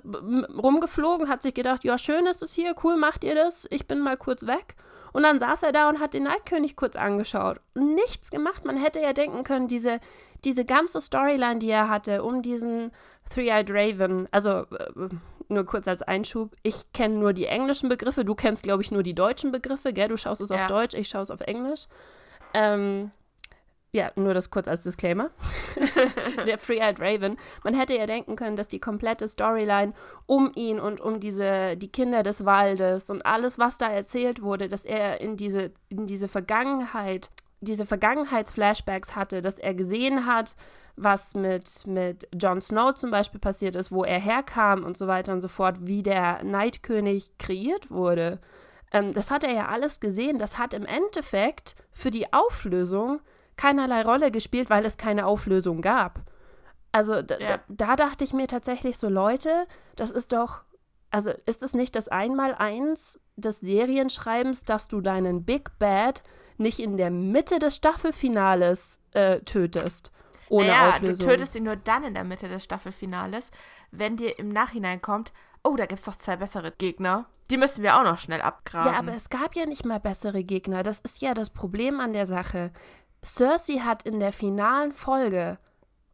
[0.57, 3.99] rumgeflogen, hat sich gedacht, ja, schön ist es hier, cool, macht ihr das, ich bin
[3.99, 4.75] mal kurz weg.
[5.13, 7.61] Und dann saß er da und hat den Neidkönig kurz angeschaut.
[7.73, 8.65] Nichts gemacht.
[8.65, 10.01] Man hätte ja denken können, diese,
[10.43, 12.91] diese ganze Storyline, die er hatte, um diesen
[13.33, 15.09] Three-Eyed Raven, also äh,
[15.47, 19.03] nur kurz als Einschub, ich kenne nur die englischen Begriffe, du kennst, glaube ich, nur
[19.03, 20.09] die deutschen Begriffe, gell?
[20.09, 20.63] Du schaust es ja.
[20.63, 21.85] auf Deutsch, ich schaue es auf Englisch.
[22.53, 23.11] Ähm,
[23.95, 25.29] ja, nur das kurz als Disclaimer.
[26.45, 27.37] der Free-Eyed Raven.
[27.63, 29.93] Man hätte ja denken können, dass die komplette Storyline
[30.25, 34.67] um ihn und um diese, die Kinder des Waldes und alles, was da erzählt wurde,
[34.67, 37.31] dass er in diese, in diese Vergangenheit,
[37.61, 40.57] diese Vergangenheitsflashbacks hatte, dass er gesehen hat,
[40.97, 45.31] was mit, mit Jon Snow zum Beispiel passiert ist, wo er herkam und so weiter
[45.31, 48.39] und so fort, wie der Neidkönig kreiert wurde.
[48.91, 50.37] Ähm, das hat er ja alles gesehen.
[50.37, 53.21] Das hat im Endeffekt für die Auflösung
[53.57, 56.21] keinerlei Rolle gespielt, weil es keine Auflösung gab.
[56.91, 57.59] Also da, ja.
[57.67, 60.61] da, dachte ich mir tatsächlich so, Leute, das ist doch,
[61.11, 66.23] also ist es nicht das Einmaleins des Serienschreibens, dass du deinen Big Bad
[66.57, 70.11] nicht in der Mitte des Staffelfinales äh, tötest?
[70.47, 71.17] Ohne naja, Auflösung.
[71.17, 73.51] du tötest ihn nur dann in der Mitte des Staffelfinales,
[73.91, 77.25] wenn dir im Nachhinein kommt, oh, da gibt es doch zwei bessere Gegner.
[77.49, 78.93] Die müssen wir auch noch schnell abgrasen.
[78.93, 80.81] Ja, aber es gab ja nicht mal bessere Gegner.
[80.81, 82.71] Das ist ja das Problem an der Sache.
[83.25, 85.57] Cersei hat in der finalen Folge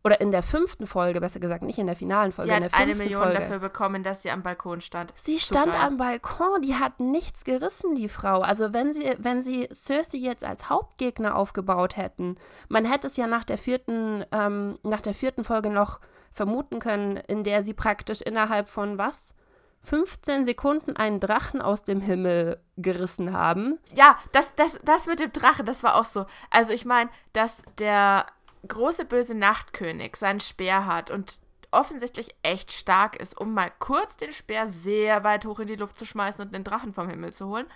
[0.03, 2.49] oder in der fünften Folge, besser gesagt, nicht in der finalen Folge.
[2.49, 3.39] Sie hat eine Million Folge.
[3.39, 5.13] dafür bekommen, dass sie am Balkon stand.
[5.15, 8.41] Sie stand am Balkon, die hat nichts gerissen, die Frau.
[8.41, 13.27] Also wenn sie, wenn sie Cersei jetzt als Hauptgegner aufgebaut hätten, man hätte es ja
[13.27, 15.99] nach der vierten, ähm, nach der vierten Folge noch
[16.31, 19.35] vermuten können, in der sie praktisch innerhalb von was?
[19.83, 23.79] 15 Sekunden einen Drachen aus dem Himmel gerissen haben.
[23.93, 26.25] Ja, das, das, das mit dem Drachen, das war auch so.
[26.49, 28.27] Also ich meine, dass der
[28.67, 31.41] große böse Nachtkönig seinen Speer hat und
[31.71, 35.97] offensichtlich echt stark ist, um mal kurz den Speer sehr weit hoch in die Luft
[35.97, 37.67] zu schmeißen und den Drachen vom Himmel zu holen.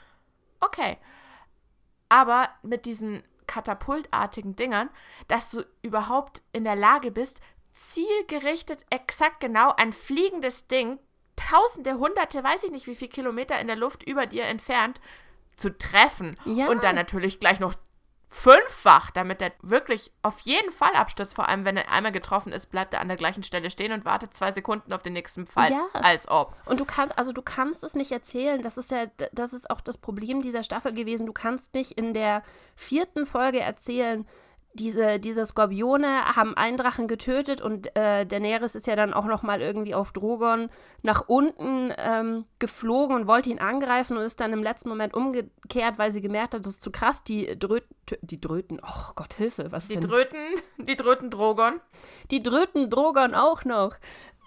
[0.59, 0.97] Okay.
[2.09, 4.89] Aber mit diesen katapultartigen Dingern,
[5.27, 7.39] dass du überhaupt in der Lage bist,
[7.73, 10.99] zielgerichtet exakt genau ein fliegendes Ding
[11.35, 15.01] Tausende, Hunderte, weiß ich nicht wie viele Kilometer in der Luft über dir entfernt
[15.55, 16.37] zu treffen.
[16.45, 16.67] Ja.
[16.67, 17.75] Und dann natürlich gleich noch
[18.27, 21.35] fünffach, damit er wirklich auf jeden Fall abstürzt.
[21.35, 24.03] Vor allem, wenn er einmal getroffen ist, bleibt er an der gleichen Stelle stehen und
[24.03, 25.71] wartet zwei Sekunden auf den nächsten Fall.
[25.71, 25.85] Ja.
[25.93, 26.53] Als ob.
[26.65, 28.61] Und du kannst, also du kannst es nicht erzählen.
[28.61, 31.25] Das ist ja, das ist auch das Problem dieser Staffel gewesen.
[31.27, 32.43] Du kannst nicht in der
[32.75, 34.27] vierten Folge erzählen,
[34.75, 39.41] diese, diese Skorpione haben einen Drachen getötet und äh, Daenerys ist ja dann auch noch
[39.41, 40.69] mal irgendwie auf Drogon
[41.01, 45.97] nach unten ähm, geflogen und wollte ihn angreifen und ist dann im letzten Moment umgekehrt,
[45.97, 47.23] weil sie gemerkt hat, das ist zu krass.
[47.23, 50.09] Die Dröten, die Dröten, oh Gott, Hilfe, was Die denn?
[50.09, 50.39] Dröten,
[50.77, 51.79] die Dröten Drogon.
[52.31, 53.95] die Dröten Drogon auch noch.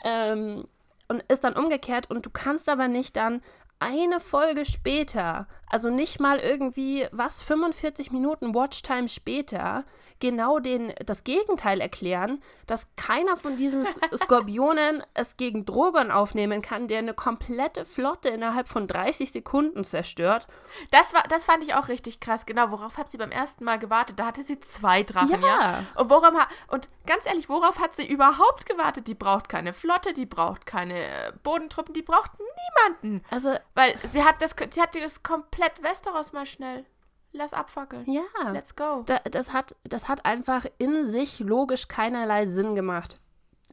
[0.05, 0.67] Ähm,
[1.09, 3.41] und ist dann umgekehrt und du kannst aber nicht dann
[3.81, 9.85] eine Folge später, also nicht mal irgendwie, was, 45 Minuten Watchtime später,
[10.21, 13.85] genau den, das Gegenteil erklären, dass keiner von diesen
[14.17, 20.47] Skorpionen es gegen Drogon aufnehmen kann, der eine komplette Flotte innerhalb von 30 Sekunden zerstört.
[20.91, 22.47] Das, war, das fand ich auch richtig krass.
[22.47, 24.19] Genau, worauf hat sie beim ersten Mal gewartet?
[24.19, 25.47] Da hatte sie zwei Drachen, ja?
[25.47, 25.85] Ja.
[25.97, 26.37] Und, worum,
[26.69, 29.09] und ganz ehrlich, worauf hat sie überhaupt gewartet?
[29.09, 33.25] Die braucht keine Flotte, die braucht keine äh, Bodentruppen, die braucht niemanden.
[33.31, 36.85] Also, Weil sie hat das, sie hat das komplett Westeros mal schnell.
[37.33, 38.05] Lass abfackeln.
[38.11, 38.23] ja.
[38.53, 39.03] Let's go.
[39.07, 43.21] Da, das, hat, das hat einfach in sich logisch keinerlei Sinn gemacht.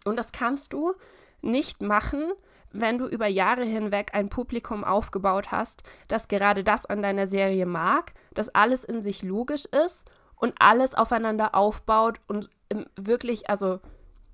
[0.04, 0.94] Und das kannst du
[1.42, 2.32] nicht machen,
[2.72, 7.66] wenn du über Jahre hinweg ein Publikum aufgebaut hast, das gerade das an deiner Serie
[7.66, 12.50] mag, dass alles in sich logisch ist und alles aufeinander aufbaut und
[12.96, 13.80] wirklich, also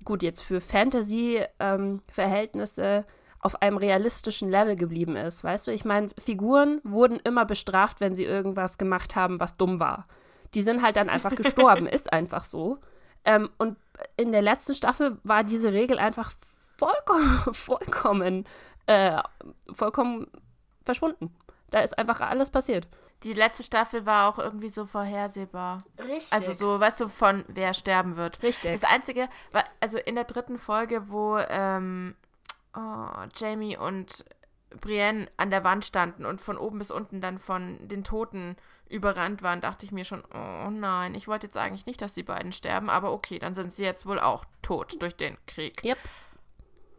[0.04, 3.06] gut, jetzt für Fantasy-Verhältnisse
[3.42, 5.44] auf einem realistischen Level geblieben ist.
[5.44, 9.80] Weißt du, ich meine, Figuren wurden immer bestraft, wenn sie irgendwas gemacht haben, was dumm
[9.80, 10.06] war.
[10.54, 12.78] Die sind halt dann einfach gestorben, ist einfach so.
[13.24, 13.76] Ähm, und
[14.16, 16.32] in der letzten Staffel war diese Regel einfach
[16.78, 18.46] vollkommen, vollkommen,
[18.86, 19.20] äh,
[19.72, 20.28] vollkommen
[20.84, 21.34] verschwunden.
[21.70, 22.86] Da ist einfach alles passiert.
[23.24, 25.84] Die letzte Staffel war auch irgendwie so vorhersehbar.
[25.98, 26.32] Richtig.
[26.32, 28.42] Also so, weißt du, von wer sterben wird.
[28.42, 28.72] Richtig.
[28.72, 29.28] Das Einzige,
[29.80, 32.16] also in der dritten Folge, wo ähm,
[32.74, 34.24] oh, Jamie und
[34.80, 38.56] Brienne an der Wand standen und von oben bis unten dann von den Toten
[38.88, 42.22] überrannt waren, dachte ich mir schon, oh nein, ich wollte jetzt eigentlich nicht, dass die
[42.22, 45.82] beiden sterben, aber okay, dann sind sie jetzt wohl auch tot durch den Krieg.
[45.82, 45.98] Yep.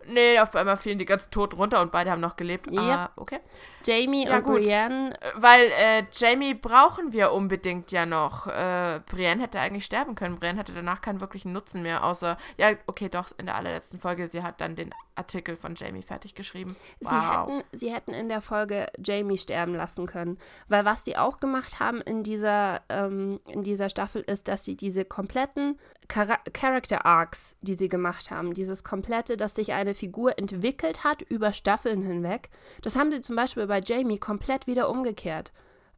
[0.07, 2.67] Nee, auf einmal fielen die ganzen Toten runter und beide haben noch gelebt.
[2.67, 2.79] Yep.
[2.79, 3.39] Ah, okay.
[3.85, 4.61] Jamie Ja, und gut.
[4.61, 8.47] Brienne Weil äh, Jamie brauchen wir unbedingt ja noch.
[8.47, 10.39] Äh, Brienne hätte eigentlich sterben können.
[10.39, 14.27] Brienne hatte danach keinen wirklichen Nutzen mehr, außer, ja, okay, doch, in der allerletzten Folge,
[14.27, 16.75] sie hat dann den Artikel von Jamie fertig geschrieben.
[16.99, 17.47] Sie, Wow.
[17.47, 20.39] hätten, sie hätten in der Folge Jamie sterben lassen können.
[20.69, 24.75] Weil was sie auch gemacht haben in dieser, ähm, in dieser Staffel ist, dass sie
[24.75, 25.77] diese kompletten
[26.11, 31.21] Chara Character Arcs, die sie gemacht haben, dieses komplette, dass sich eine Figur entwickelt hat
[31.23, 32.49] über Staffeln hinweg,
[32.81, 35.51] das haben sie zum Beispiel bei Jamie komplett wieder umgekehrt.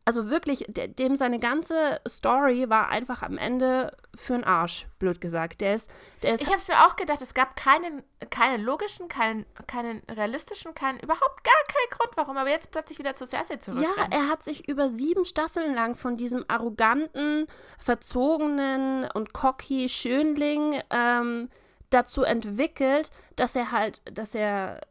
[0.08, 5.20] Also wirklich, de dem seine ganze Story war einfach am Ende für den Arsch, blöd
[5.20, 5.62] gesagt.
[5.62, 5.90] Der ist,
[6.22, 10.04] der ist Ich habe es mir auch gedacht, es gab keinen, keinen logischen, keinen, keinen
[10.08, 14.14] realistischen, keinen, überhaupt gar keinen Grund, warum aber jetzt plötzlich wieder zu Cersei Ja, zurückrennt.
[14.14, 17.48] er hat sich über sieben Staffeln lang von diesem arroganten,
[17.80, 21.50] verzogenen und cocky Schönling ähm,
[21.96, 24.82] dazu entwickelt, dass er halt, dass er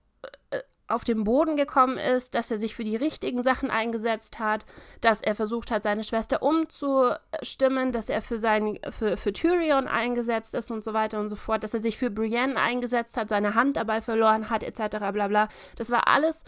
[0.50, 4.66] äh, auf den Boden gekommen ist, dass er sich für die richtigen Sachen eingesetzt hat,
[5.00, 10.54] dass er versucht hat, seine Schwester umzustimmen, dass er für, sein, für, für Tyrion eingesetzt
[10.54, 13.54] ist und so weiter und so fort, dass er sich für Brienne eingesetzt hat, seine
[13.54, 14.98] Hand dabei verloren hat, etc.
[15.12, 15.48] bla bla.
[15.76, 16.44] Das war alles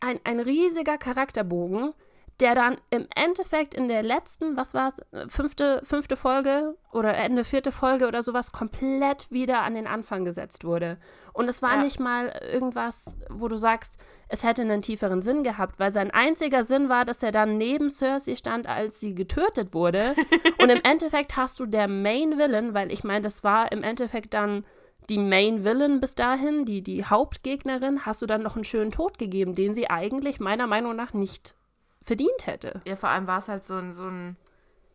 [0.00, 1.92] ein, ein riesiger Charakterbogen,
[2.40, 7.44] der dann im Endeffekt in der letzten, was war es, fünfte, fünfte Folge oder Ende
[7.44, 10.98] vierte Folge oder sowas komplett wieder an den Anfang gesetzt wurde.
[11.32, 11.82] Und es war Ja.
[11.82, 16.64] nicht mal irgendwas, wo du sagst, es hätte einen tieferen Sinn gehabt, weil sein einziger
[16.64, 20.14] Sinn war, dass er dann neben Cersei stand, als sie getötet wurde.
[20.60, 24.34] Und im Endeffekt hast du der Main Villain, weil ich meine, das war im Endeffekt
[24.34, 24.64] dann
[25.08, 29.18] die Main Villain bis dahin, die, die Hauptgegnerin, hast du dann noch einen schönen Tod
[29.18, 31.54] gegeben, den sie eigentlich meiner Meinung nach nicht
[32.04, 32.80] verdient hätte.
[32.84, 34.36] Ja, vor allem war es halt so ein, so ein,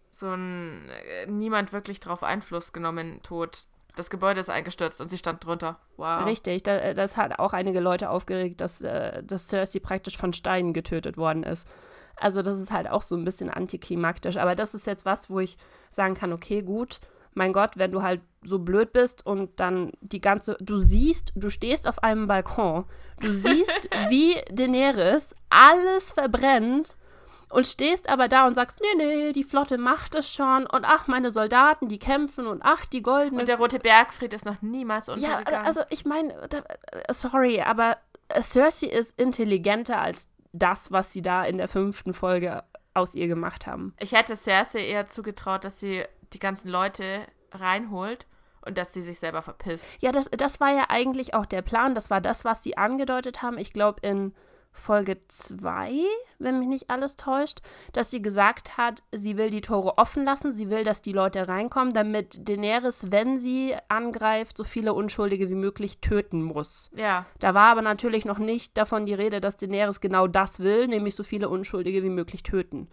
[0.09, 3.65] so ein, äh, niemand wirklich drauf Einfluss genommen, Tod.
[3.95, 5.79] Das Gebäude ist eingestürzt und sie stand drunter.
[5.97, 6.25] Wow.
[6.25, 10.73] Richtig, da, das hat auch einige Leute aufgeregt, dass, äh, dass Cersei praktisch von Steinen
[10.73, 11.67] getötet worden ist.
[12.15, 14.37] Also das ist halt auch so ein bisschen antiklimaktisch.
[14.37, 15.57] Aber das ist jetzt was, wo ich
[15.89, 16.99] sagen kann, okay, gut,
[17.33, 21.49] mein Gott, wenn du halt so blöd bist und dann die ganze, du siehst, du
[21.49, 22.85] stehst auf einem Balkon,
[23.21, 26.97] du siehst, wie Daenerys alles verbrennt
[27.49, 31.07] und stehst aber da und sagst, nee, nee, die Flotte macht es schon und ach,
[31.07, 35.07] meine Soldaten, die kämpfen und ach, die goldene Und der Rote Bergfried ist noch niemals
[35.07, 35.65] ja, untergegangen.
[35.65, 37.97] also ich meine, äh, sorry, aber
[38.41, 43.67] Cersei ist intelligenter als das, was sie da in der fünften Folge aus ihr gemacht
[43.67, 43.93] haben.
[43.99, 47.21] Ich hätte Cersei eher zugetraut, dass sie die ganzen Leute
[47.51, 48.27] reinholt
[48.65, 49.97] und dass sie sich selber verpisst.
[50.01, 51.95] Ja, das, das war ja eigentlich auch der Plan.
[51.95, 53.57] Das war das, was sie angedeutet haben.
[53.57, 54.33] Ich glaube, in
[54.79, 55.91] Folge 2,
[56.39, 57.59] wenn mich nicht alles täuscht,
[57.93, 61.47] dass sie gesagt hat, sie will die Tore offen lassen, sie will, dass die Leute
[61.47, 66.89] reinkommen, damit Daenerys, wenn sie angreift, so viele Unschuldige wie möglich töten muss.
[66.95, 67.25] Ja.
[67.39, 71.15] Da war aber natürlich noch nicht davon die Rede, dass Daenerys genau das will, nämlich
[71.15, 72.87] so viele Unschuldige wie möglich töten.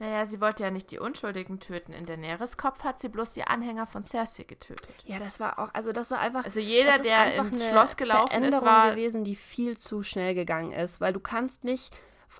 [0.00, 1.92] Naja, sie wollte ja nicht die Unschuldigen töten.
[1.92, 4.94] In Daenerys Kopf hat sie bloß die Anhänger von Cersei getötet.
[5.04, 6.42] Ja, das war auch, also das war einfach.
[6.42, 11.02] Also jeder, der ins Schloss gelaufen ist, war gewesen, die viel zu schnell gegangen ist,
[11.02, 11.94] weil du kannst nicht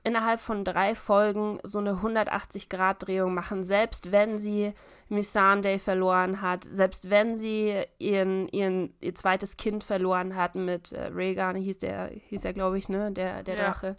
[0.04, 4.72] innerhalb von drei Folgen so eine 180-Grad-Drehung machen, selbst wenn sie
[5.10, 11.10] Missandei verloren hat, selbst wenn sie ihren, ihren, ihr zweites Kind verloren hat mit äh,
[11.12, 13.64] Rhaegar, hieß der, hieß er, glaube ich, ne, der, der Ja.
[13.64, 13.98] Drache.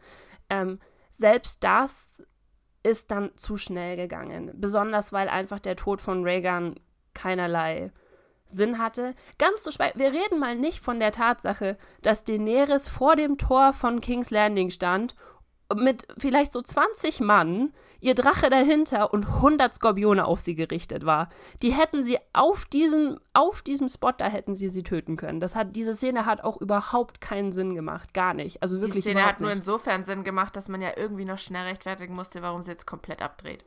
[0.50, 0.80] Ähm,
[1.12, 2.24] selbst das
[2.84, 4.52] ist dann zu schnell gegangen.
[4.56, 6.74] Besonders, weil einfach der Tod von Rhaegar
[7.14, 7.92] keinerlei
[8.48, 9.16] Sinn hatte.
[9.38, 13.74] Ganz zu schweigen, wir reden mal nicht von der Tatsache, dass Daenerys vor dem Tor
[13.74, 15.16] von King's Landing stand
[15.76, 21.30] mit vielleicht so 20 Mann, ihr Drache dahinter und 100 Skorpione auf sie gerichtet war.
[21.62, 25.40] Die hätten sie auf diesem, auf diesem Spot, da hätten sie sie töten können.
[25.40, 28.14] Das hat, diese Szene hat auch überhaupt keinen Sinn gemacht.
[28.14, 28.62] Gar nicht.
[28.62, 29.60] Also die wirklich Szene überhaupt hat nur nicht.
[29.60, 33.22] insofern Sinn gemacht, dass man ja irgendwie noch schnell rechtfertigen musste, warum sie jetzt komplett
[33.22, 33.64] abdreht.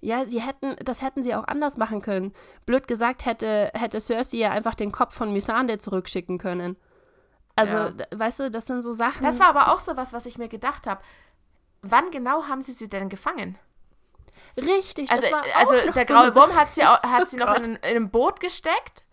[0.00, 2.32] Ja, sie hätten, das hätten sie auch anders machen können.
[2.66, 6.76] Blöd gesagt, hätte, hätte Cersei ja einfach den Kopf von Missandei zurückschicken können.
[7.56, 7.92] Also, Ja.
[8.14, 9.22] weißt du, das sind so Sachen.
[9.24, 11.00] Das war aber auch so was, was ich mir gedacht habe.
[11.82, 13.58] Wann genau haben sie sie denn gefangen?
[14.56, 15.10] Richtig.
[15.10, 17.54] Also, das war also auch der graue Wurm hat sie, au- hat sie Oh noch
[17.56, 19.04] in, in einem Boot gesteckt.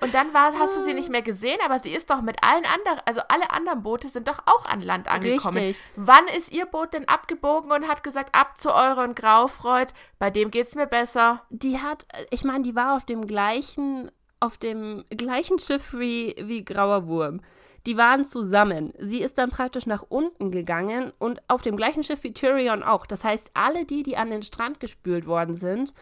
[0.00, 2.64] Und dann war, hast du sie nicht mehr gesehen, aber sie ist doch mit allen
[2.64, 5.56] anderen, also alle anderen Boote sind doch auch an Land angekommen.
[5.58, 5.76] Richtig.
[5.96, 10.52] Wann ist ihr Boot denn abgebogen und hat gesagt, ab zu euren Graufreud, bei dem
[10.52, 11.42] geht's mir besser?
[11.50, 16.64] die hat, ich meine, die war auf dem gleichen, auf dem gleichen Schiff wie, wie
[16.64, 17.40] Grauer Wurm.
[17.88, 18.92] Die waren zusammen.
[18.98, 23.06] Sie ist dann praktisch nach unten gegangen und auf dem gleichen Schiff wie Tyrion auch.
[23.06, 25.94] Das heißt, alle die, die an den Strand gespült worden sind,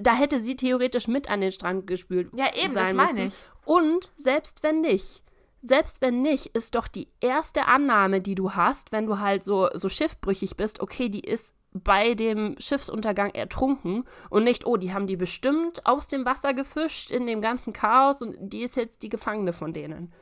[0.00, 3.28] da, hätte sie theoretisch mit an den Strand gespült Ja, eben, sein das meine müssen.
[3.28, 3.64] ich.
[3.64, 5.22] Und selbst wenn nicht,
[5.62, 9.68] selbst wenn nicht, ist doch die erste Annahme, die du hast, wenn du halt so,
[9.74, 15.06] so schiffbrüchig bist, okay, die ist bei dem Schiffsuntergang ertrunken und nicht, oh, die haben
[15.06, 19.10] die bestimmt aus dem Wasser gefischt in dem ganzen Chaos und die ist jetzt die
[19.10, 20.12] Gefangene von denen.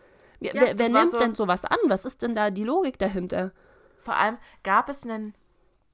[0.41, 1.79] Wer, Ja, wer, wer nimmt so- denn sowas an?
[1.87, 3.53] Was ist denn da die Logik dahinter?
[3.99, 5.35] Vor allem gab es einen,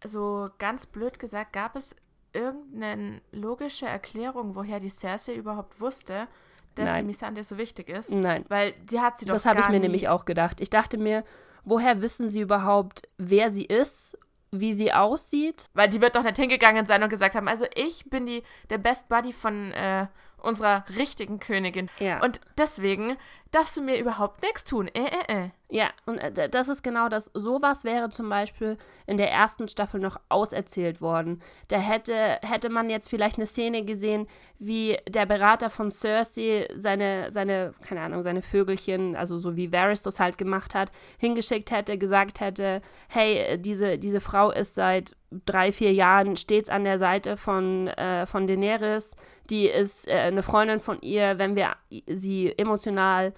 [0.05, 1.95] so ganz blöd gesagt, gab es
[2.33, 6.27] irgendeine logische Erklärung, woher die Cersei überhaupt wusste,
[6.75, 6.99] dass Nein.
[6.99, 8.11] die Missandei so wichtig ist?
[8.11, 8.45] Nein.
[8.49, 10.61] Weil die hat sie doch Das habe ich mir nie- nämlich auch gedacht.
[10.61, 11.25] Ich dachte mir,
[11.65, 14.19] woher wissen sie überhaupt, wer sie ist,
[14.51, 15.67] wie sie aussieht?
[15.75, 18.79] Weil die wird doch nicht hingegangen sein und gesagt haben, also ich bin die, der
[18.79, 20.07] Best Buddy von äh,
[20.39, 21.89] unserer richtigen Königin.
[21.99, 22.23] Ja.
[22.23, 23.17] Und deswegen
[23.53, 24.89] darfst du mir überhaupt nichts tun.
[24.89, 25.49] Äh, äh, äh.
[25.69, 27.31] Ja, und äh, das ist genau das.
[27.35, 28.77] Sowas wäre zum Beispiel
[29.07, 31.43] in der ersten Staffel noch auserzählt worden.
[31.69, 34.27] Da hätte, hätte man jetzt vielleicht eine Szene gesehen,
[34.59, 40.03] wie der Berater von Cersei seine, seine, keine Ahnung, seine Vögelchen, also so wie Varys
[40.03, 45.73] das halt gemacht hat, hingeschickt hätte, gesagt hätte, hey, diese, diese Frau ist seit drei,
[45.73, 49.17] vier Jahren stets an der Seite von, äh, von Daenerys.
[49.51, 51.39] Die ist äh, eine Freundin von ihr.
[51.39, 51.77] Wenn wir
[52.07, 53.33] sie emotional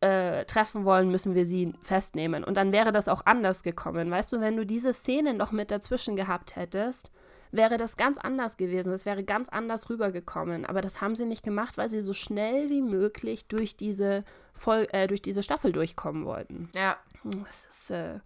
[0.00, 2.44] äh, treffen wollen, müssen wir sie festnehmen.
[2.44, 4.10] Und dann wäre das auch anders gekommen.
[4.10, 7.10] Weißt du, wenn du diese Szene noch mit dazwischen gehabt hättest,
[7.52, 8.92] wäre das ganz anders gewesen.
[8.92, 10.64] Das wäre ganz anders rübergekommen.
[10.64, 14.24] Aber das haben sie nicht gemacht, weil sie so schnell wie möglich durch diese,
[14.54, 16.70] Vol äh, durch diese Staffel durchkommen wollten.
[16.74, 16.96] Ja.
[17.22, 18.20] Das ist äh,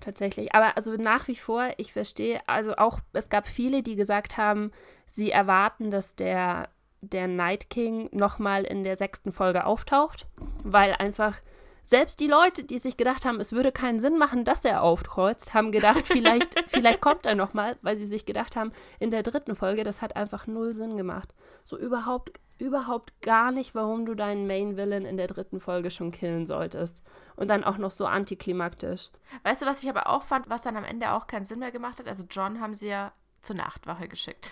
[0.00, 0.54] tatsächlich.
[0.54, 4.70] Aber also nach wie vor, ich verstehe, also auch, es gab viele, die gesagt haben,
[5.06, 6.68] sie erwarten, dass der,
[7.02, 10.26] der Night King nochmal in der sechsten Folge auftaucht,
[10.64, 11.40] weil einfach
[11.84, 15.52] selbst die Leute, die sich gedacht haben, es würde keinen Sinn machen, dass er aufkreuzt,
[15.52, 19.56] haben gedacht, vielleicht, vielleicht kommt er nochmal, weil sie sich gedacht haben, in der dritten
[19.56, 21.34] Folge, das hat einfach null Sinn gemacht.
[21.64, 26.12] So überhaupt, überhaupt gar nicht, warum du deinen Main Villain in der dritten Folge schon
[26.12, 27.02] killen solltest.
[27.34, 29.10] Und dann auch noch so antiklimaktisch.
[29.42, 31.72] Weißt du, was ich aber auch fand, was dann am Ende auch keinen Sinn mehr
[31.72, 32.06] gemacht hat?
[32.06, 34.46] Also John haben sie ja zur Nachtwache geschickt.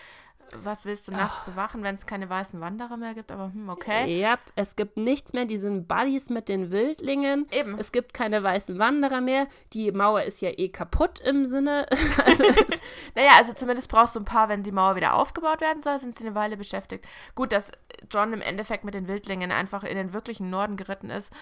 [0.63, 3.33] Was willst du nachts bewachen, wenn es keine weißen Wanderer mehr gibt?
[3.33, 4.21] Aber hm, okay.
[4.21, 7.47] Ja, es gibt nichts mehr, die sind Buddies mit den Wildlingen.
[7.51, 7.79] Eben.
[7.79, 9.47] Es gibt keine weißen Wanderer mehr.
[9.73, 11.87] Die Mauer ist ja eh kaputt im Sinne.
[12.25, 12.45] Also,
[13.15, 16.15] Naja, also zumindest brauchst du ein paar, wenn die Mauer wieder aufgebaut werden soll, sind
[16.15, 17.07] sie eine Weile beschäftigt.
[17.35, 17.73] Gut, dass
[18.11, 21.33] John im Endeffekt mit den Wildlingen einfach in den wirklichen Norden geritten ist,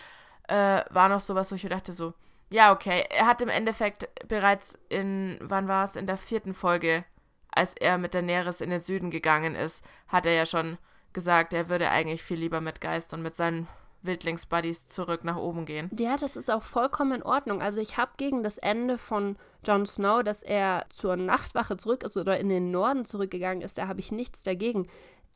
[0.48, 2.14] äh, war noch sowas, wo ich mir dachte so,
[2.50, 7.04] ja, okay, er hat im Endeffekt bereits in, wann war es, in der vierten Folge
[7.58, 10.78] als er mit Daenerys in den Süden gegangen ist, hat er ja schon
[11.12, 13.66] gesagt, er würde eigentlich viel lieber mit Geist und mit seinen
[14.02, 15.90] Wildlingsbuddies zurück nach oben gehen.
[15.98, 17.60] Ja, das ist auch vollkommen in Ordnung.
[17.60, 19.36] Also ich habe gegen das Ende von
[19.66, 23.88] Jon Snow, dass er zur Nachtwache zurück ist oder in den Norden zurückgegangen ist, da
[23.88, 24.86] habe ich nichts dagegen.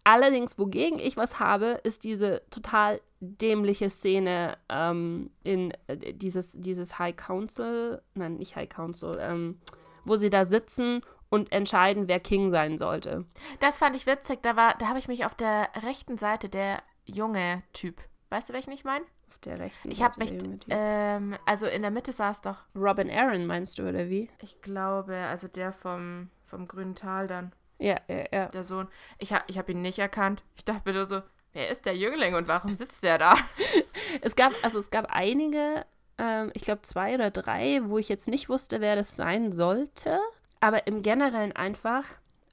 [0.05, 7.01] Allerdings, wogegen ich was habe, ist diese total dämliche Szene ähm, in äh, dieses, dieses
[7.01, 9.59] High Council, nein, nicht High Council, ähm,
[10.05, 11.03] wo sie da sitzen
[11.33, 13.25] und entscheiden, wer King sein sollte.
[13.59, 14.43] Das fand ich witzig.
[14.43, 18.03] Da war, da habe ich mich auf der rechten Seite der junge Typ.
[18.29, 19.07] Weißt du, welchen ich meine?
[19.31, 20.35] Auf der rechten Ich habe mich,
[20.69, 22.59] ähm, also in der Mitte saß doch.
[22.77, 24.29] Robin Aaron meinst du, oder wie?
[24.43, 27.53] Ich glaube, also der vom, vom grünen Tal dann.
[27.79, 28.49] Ja, ja, ja.
[28.49, 28.89] Der Sohn.
[29.19, 30.43] Ich, ha, ich habe ihn nicht erkannt.
[30.55, 31.23] Ich dachte mir nur so,
[31.55, 33.37] wer ist der Jüngling und warum sitzt der da?
[34.21, 35.87] es gab, also es gab einige,
[36.19, 40.21] ähm, ich glaube zwei oder drei, wo ich jetzt nicht wusste, wer das sein sollte.
[40.63, 42.05] Aber im Generellen einfach,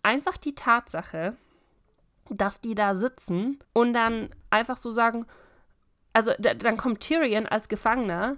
[0.01, 1.37] einfach die Tatsache,
[2.31, 5.27] dass die da sitzen und dann einfach so sagen,
[6.11, 8.37] also dann kommt Tyrion als Gefangener,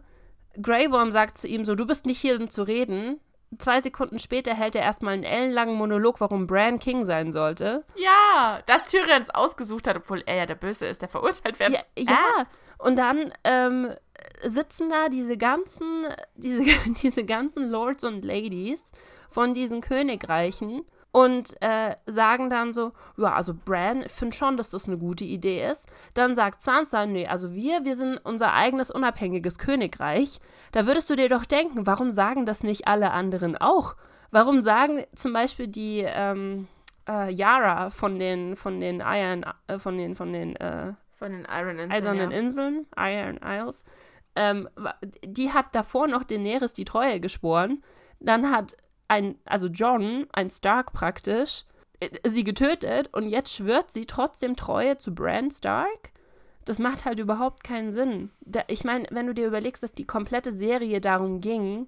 [0.62, 3.22] Grey Worm sagt zu ihm so, du bist nicht hier, um zu reden,
[3.60, 7.86] zwei Sekunden später hält er erstmal einen ellenlangen Monolog, warum Bran King sein sollte.
[7.96, 11.72] Ja, dass Tyrion es ausgesucht hat, obwohl er ja der Böse ist, der verurteilt wird.
[11.72, 12.46] Ja, ja.
[12.78, 13.96] und dann ähm,
[14.44, 16.66] sitzen da diese ganzen, diese,
[17.02, 18.92] diese ganzen Lords und Ladies
[19.32, 24.88] von diesen Königreichen und äh, sagen dann so, ja, also Bran finde schon, dass das
[24.88, 25.90] eine gute Idee ist.
[26.14, 30.40] Dann sagt Sansa, nee, also wir, wir sind unser eigenes unabhängiges Königreich.
[30.72, 33.96] Da würdest du dir doch denken, warum sagen das nicht alle anderen auch?
[34.32, 36.68] Warum sagen zum Beispiel die ähm,
[37.08, 41.46] äh, Yara von den von den Iron äh, von den von den äh, von den
[41.46, 42.38] Iron Inseln, Eisernen ja.
[42.38, 43.84] Inseln, Iron Isles,
[44.36, 44.70] ähm,
[45.24, 47.84] die hat davor noch Daenerys die Treue geschworen.
[48.22, 48.78] Dann hat
[49.12, 51.66] ein, also John, ein Stark praktisch,
[52.00, 56.12] äh, sie getötet und jetzt schwört sie trotzdem Treue zu Bran Stark.
[56.64, 58.32] Das macht halt überhaupt keinen Sinn.
[58.40, 61.88] Da, ich meine, wenn du dir überlegst, dass die komplette Serie darum ging,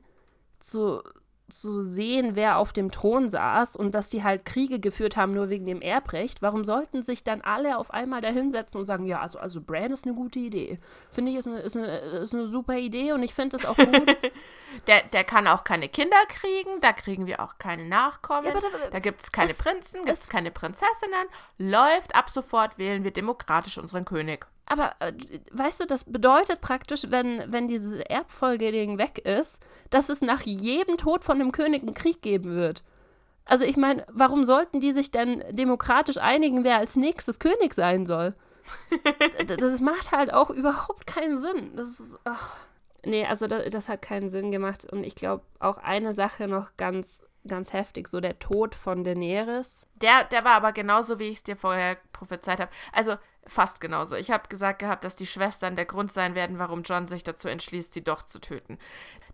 [0.60, 1.02] zu,
[1.50, 5.50] zu sehen, wer auf dem Thron saß und dass sie halt Kriege geführt haben nur
[5.50, 9.20] wegen dem Erbrecht, warum sollten sich dann alle auf einmal da hinsetzen und sagen, ja,
[9.20, 10.80] also, also Bran ist eine gute Idee.
[11.12, 13.76] Finde ich, ist eine, ist, eine, ist eine super Idee und ich finde das auch
[13.76, 14.18] gut.
[14.88, 18.90] der, der kann auch keine Kinder kriegen, da kriegen wir auch keine Nachkommen, ja, da,
[18.92, 21.28] da gibt es keine es, Prinzen, gibt es keine Prinzessinnen,
[21.58, 24.48] läuft, ab sofort wählen wir demokratisch unseren König.
[24.66, 25.14] Aber äh,
[25.52, 29.60] weißt du, das bedeutet praktisch, wenn, wenn dieses Erbfolge-Ding weg ist,
[29.90, 32.84] dass es nach jedem Tod von dem König einen Krieg geben wird.
[33.46, 38.06] Also ich meine, warum sollten die sich denn demokratisch einigen, wer als nächstes König sein
[38.06, 38.36] soll?
[39.58, 41.76] das macht halt auch überhaupt keinen Sinn.
[41.76, 42.18] Das ist.
[42.24, 42.56] Ach.
[43.06, 44.88] Nee, also das, das hat keinen Sinn gemacht.
[44.90, 49.88] Und ich glaube, auch eine Sache noch ganz ganz heftig, so der Tod von Daenerys.
[49.96, 52.72] Der, der war aber genauso, wie ich es dir vorher prophezeit habe.
[52.92, 54.16] Also fast genauso.
[54.16, 57.50] Ich habe gesagt gehabt, dass die Schwestern der Grund sein werden, warum John sich dazu
[57.50, 58.78] entschließt, sie doch zu töten.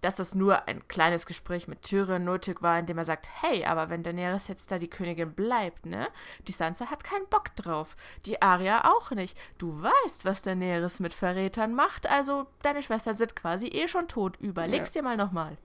[0.01, 3.65] Dass das nur ein kleines Gespräch mit Tyrion nötig war, in dem er sagt, hey,
[3.65, 6.07] aber wenn Daenerys jetzt da die Königin bleibt, ne?
[6.47, 7.95] Die Sansa hat keinen Bock drauf.
[8.25, 9.37] Die Arya auch nicht.
[9.57, 14.37] Du weißt, was Daenerys mit Verrätern macht, also deine Schwestern sind quasi eh schon tot.
[14.39, 15.01] Überleg's ja.
[15.01, 15.57] dir mal nochmal.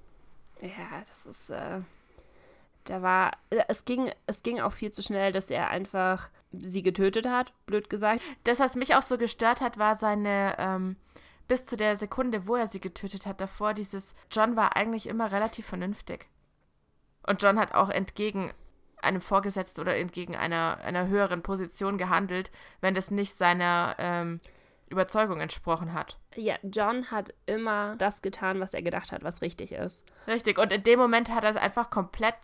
[0.61, 1.81] Ja, das ist, äh
[2.85, 3.33] da war,
[3.69, 7.91] es ging, es ging auch viel zu schnell, dass er einfach sie getötet hat, blöd
[7.91, 8.23] gesagt.
[8.45, 10.97] Das, was mich auch so gestört hat, war seine, ähm,
[11.49, 15.33] bis zu der Sekunde, wo er sie getötet hat, davor dieses, John war eigentlich immer
[15.33, 16.27] relativ vernünftig.
[17.27, 18.53] Und John hat auch entgegen
[19.01, 24.41] einem Vorgesetzten oder entgegen einer, einer höheren Position gehandelt, wenn das nicht seiner ähm,
[24.95, 26.19] Überzeugung entsprochen hat.
[26.35, 30.05] Ja, John hat immer das getan, was er gedacht hat, was richtig ist.
[30.27, 32.35] Richtig, und in dem Moment hat er es einfach komplett,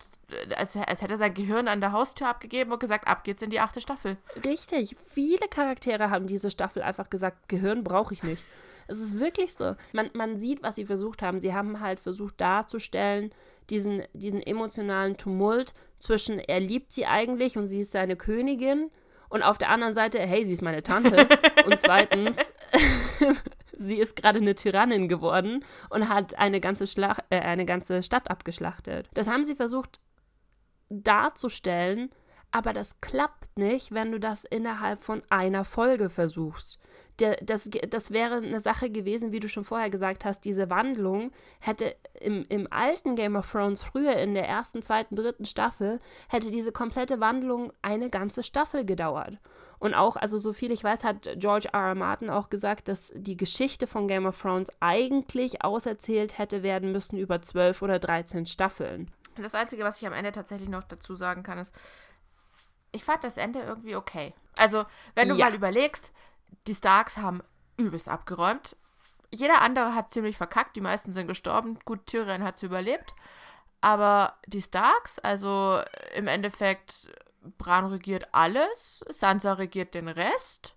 [0.57, 3.51] als, als hätte er sein Gehirn an der Haustür abgegeben und gesagt, ab geht's in
[3.51, 4.17] die achte Staffel.
[4.45, 8.43] Richtig, viele Charaktere haben diese Staffel einfach gesagt, Gehirn brauche ich nicht.
[8.91, 9.77] Es ist wirklich so.
[9.93, 11.41] Man, man sieht, was sie versucht haben.
[11.41, 13.33] Sie haben halt versucht darzustellen,
[13.71, 18.91] diesen, diesen emotionalen Tumult zwischen, er liebt sie eigentlich und sie ist seine Königin
[19.31, 21.27] und auf der anderen Seite, hey, sie ist meine Tante.
[21.65, 22.39] und zweitens,
[23.73, 28.29] sie ist gerade eine Tyrannin geworden und hat eine ganze, Schlacht, äh, eine ganze Stadt
[28.29, 29.09] abgeschlachtet.
[29.15, 30.01] Das haben sie versucht
[30.91, 32.11] darzustellen,
[32.53, 36.79] aber das klappt nicht, wenn du das innerhalb von einer Folge versuchst
[37.21, 41.95] das, das wäre eine Sache gewesen, wie du schon vorher gesagt hast, diese Wandlung hätte
[42.21, 46.73] im, im alten Game of Thrones früher in der ersten, zweiten, dritten Staffel, hätte diese
[46.73, 49.39] komplette Wandlung eine ganze Staffel gedauert.
[49.79, 51.89] Und auch, also so viel ich weiß, hat George R.
[51.89, 51.95] R.
[51.95, 57.19] Martin auch gesagt, dass die Geschichte von Game of Thrones eigentlich auserzählt hätte werden müssen
[57.19, 59.11] über zwölf oder dreizehn Staffeln.
[59.37, 61.75] Das Einzige, was ich am Ende tatsächlich noch dazu sagen kann, ist,
[62.93, 64.35] ich fand das Ende irgendwie okay.
[64.57, 64.85] Also,
[65.15, 65.47] wenn du Ja.
[65.47, 66.13] mal überlegst,
[66.67, 67.43] die Starks haben
[67.77, 68.77] übelst abgeräumt.
[69.33, 71.79] Jeder andere hat ziemlich verkackt, die meisten sind gestorben.
[71.85, 73.15] Gut, Tyrion hat es überlebt.
[73.81, 75.81] Aber die Starks, also
[76.15, 77.09] im Endeffekt,
[77.57, 80.75] Bran regiert alles, Sansa regiert den Rest.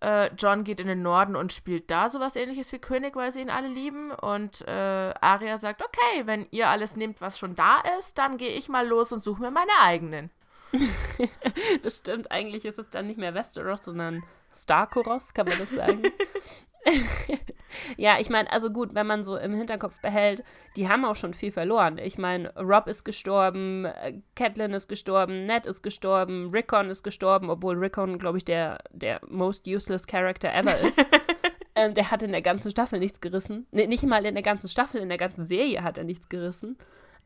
[0.00, 3.40] Äh, John geht in den Norden und spielt da sowas ähnliches wie König, weil sie
[3.40, 4.10] ihn alle lieben.
[4.12, 8.50] Und äh, Arya sagt, okay, wenn ihr alles nehmt, was schon da ist, dann gehe
[8.56, 10.30] ich mal los und suche mir meine eigenen.
[11.82, 14.22] Das stimmt, eigentlich ist es dann nicht mehr Westeros, sondern
[14.54, 16.02] Starkoros, kann man das sagen?
[17.96, 20.44] ja, ich meine, also gut, wenn man so im Hinterkopf behält,
[20.76, 21.98] die haben auch schon viel verloren.
[21.98, 27.50] Ich meine, Rob ist gestorben, äh, Catelyn ist gestorben, Ned ist gestorben, Rickon ist gestorben,
[27.50, 30.98] obwohl Rickon, glaube ich, der, der most useless Character ever ist.
[31.74, 33.66] ähm, der hat in der ganzen Staffel nichts gerissen.
[33.70, 36.76] Nee, nicht mal in der ganzen Staffel, in der ganzen Serie hat er nichts gerissen.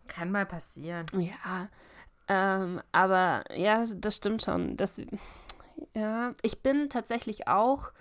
[0.08, 1.06] Kann mal passieren.
[1.12, 1.68] Ja,
[2.28, 4.76] ähm, aber ja, das stimmt schon.
[4.76, 5.00] Das,
[5.94, 7.92] ja, ich bin tatsächlich auch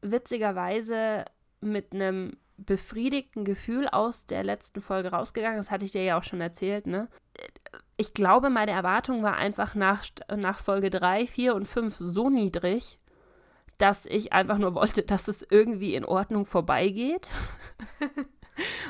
[0.00, 1.24] witzigerweise
[1.60, 5.56] mit einem befriedigten Gefühl aus der letzten Folge rausgegangen.
[5.56, 7.08] Das hatte ich dir ja auch schon erzählt, ne?
[7.96, 10.04] Ich glaube, meine Erwartung war einfach nach,
[10.34, 12.98] nach Folge 3, 4 und 5 so niedrig,
[13.78, 17.28] dass ich einfach nur wollte, dass es irgendwie in Ordnung vorbeigeht.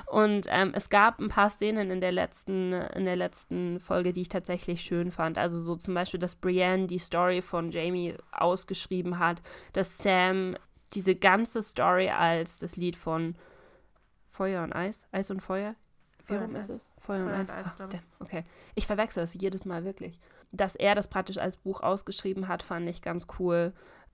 [0.07, 4.23] Und ähm, es gab ein paar Szenen in der letzten, in der letzten Folge, die
[4.23, 5.39] ich tatsächlich schön fand.
[5.39, 9.41] Also so zum Beispiel, dass Brienne die Story von Jamie ausgeschrieben hat,
[9.73, 10.57] dass Sam
[10.93, 13.37] diese ganze Story als das Lied von
[14.31, 15.75] Feuer und Eis, Eis und Feuer.
[16.27, 16.77] Wie Feuer rum und ist Eis.
[16.77, 16.91] es?
[16.99, 17.51] Feuer und Feuer und Eis.
[17.53, 18.01] Eis, Ah, glaub ich.
[18.01, 18.45] damn, okay.
[18.75, 20.19] Ich verwechsel das jedes Mal wirklich.
[20.51, 23.73] Dass er das praktisch als Buch ausgeschrieben hat, fand ich ganz cool.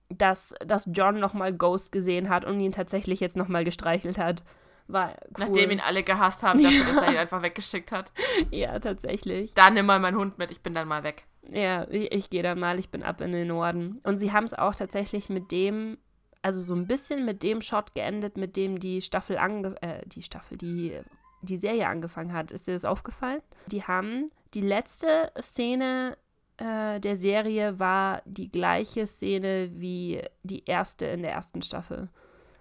[0.09, 4.43] Dass, dass John nochmal Ghost gesehen hat und ihn tatsächlich jetzt nochmal gestreichelt hat,
[4.89, 5.47] war cool.
[5.47, 8.13] Nachdem ihn alle gehasst haben, dafür, dass er ihn einfach weggeschickt hat.
[8.51, 9.55] Ja, tatsächlich.
[9.55, 11.27] Dann nimm mal meinen Hund mit, ich bin dann mal weg.
[11.51, 14.01] Ja, ich, ich gehe dann mal, ich bin ab in den Norden.
[14.03, 15.99] Und sie haben es auch tatsächlich mit dem,
[16.43, 20.23] also so ein bisschen mit dem Shot geendet, mit dem die Staffel ange äh, die
[20.23, 20.99] Staffel, die,
[21.43, 22.51] die Serie angefangen hat.
[22.51, 23.43] Ist dir das aufgefallen?
[23.67, 26.17] Die haben die letzte Szene
[26.59, 32.09] äh, der Serie war die gleiche Szene wie die erste in der ersten Staffel.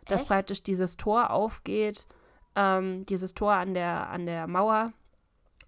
[0.05, 0.29] Dass Echt?
[0.29, 2.07] praktisch dieses Tor aufgeht,
[2.57, 4.91] ähm, dieses Tor an der, an der Mauer.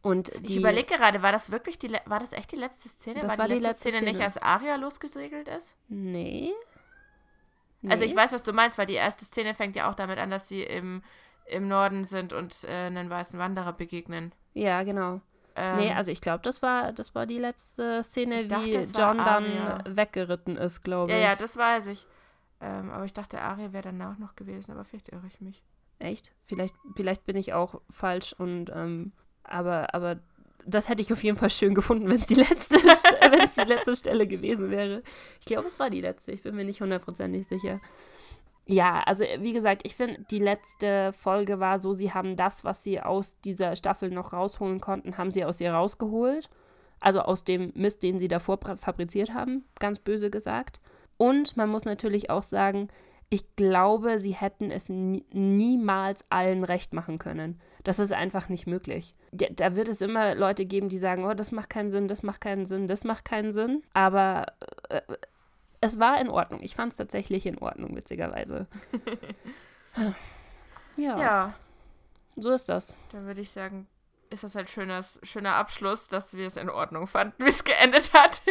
[0.02, 3.20] Und die, Ich überlege gerade, war das wirklich die, war das echt die letzte Szene?
[3.22, 4.26] Das war, war die die letzte, letzte Szene, nicht, Szene.
[4.26, 5.78] als Aria losgesegelt ist?
[5.88, 6.52] Nee.
[7.88, 8.10] Also Nee.
[8.10, 10.48] ich weiß, was du meinst, weil die erste Szene fängt ja auch damit an, dass
[10.48, 11.02] sie im,
[11.46, 14.34] im Norden sind und äh, einen weißen Wanderer begegnen.
[14.54, 15.22] Ja, genau.
[15.56, 19.18] Ähm, nee, also ich glaube, das war, das war die letzte Szene, dachte, wie John
[19.18, 21.24] dann weggeritten ist, glaube ja, ich.
[21.24, 22.08] ja, das weiß ich.
[22.62, 25.62] Ähm, aber ich dachte, Aria wäre danach noch gewesen, aber vielleicht irre ich mich.
[26.00, 26.32] Echt?
[26.46, 29.12] Vielleicht, vielleicht bin ich auch falsch und ähm,
[29.44, 30.20] aber, aber
[30.66, 33.56] das hätte ich auf jeden Fall schön gefunden, wenn es die letzte St- wenn es
[33.56, 35.04] die letzte Stelle gewesen wäre.
[35.40, 36.32] Ich glaube, es war die letzte.
[36.32, 37.80] Ich bin mir nicht hundertprozentig sicher.
[38.66, 42.84] Ja, also wie gesagt, ich finde, die letzte Folge war so, sie haben das, was
[42.84, 46.50] sie aus dieser Staffel noch rausholen konnten, haben sie aus ihr rausgeholt.
[47.02, 50.82] Also aus dem Mist, den sie davor fabriziert haben, ganz böse gesagt.
[51.18, 52.90] Und man muss natürlich auch sagen,
[53.30, 57.62] ich glaube, sie hätten es nie, niemals allen recht machen können.
[57.84, 59.16] Das ist einfach nicht möglich.
[59.32, 62.42] Da, wird es immer Leute geben, die sagen, oh, das macht keinen Sinn, das macht
[62.42, 63.84] keinen Sinn, das macht keinen Sinn.
[63.94, 64.48] Aber
[64.90, 65.02] äh,
[65.80, 66.62] es war in Ordnung.
[66.62, 68.68] Ich fand es tatsächlich in Ordnung, witzigerweise.
[70.98, 71.54] ja, Ja,
[72.36, 72.98] so ist das.
[73.12, 73.88] dann würde ich sagen,
[74.30, 78.12] ist das ein schönes, schöner Abschluss, dass wir es in Ordnung fanden, wie es geendet
[78.14, 78.42] hat.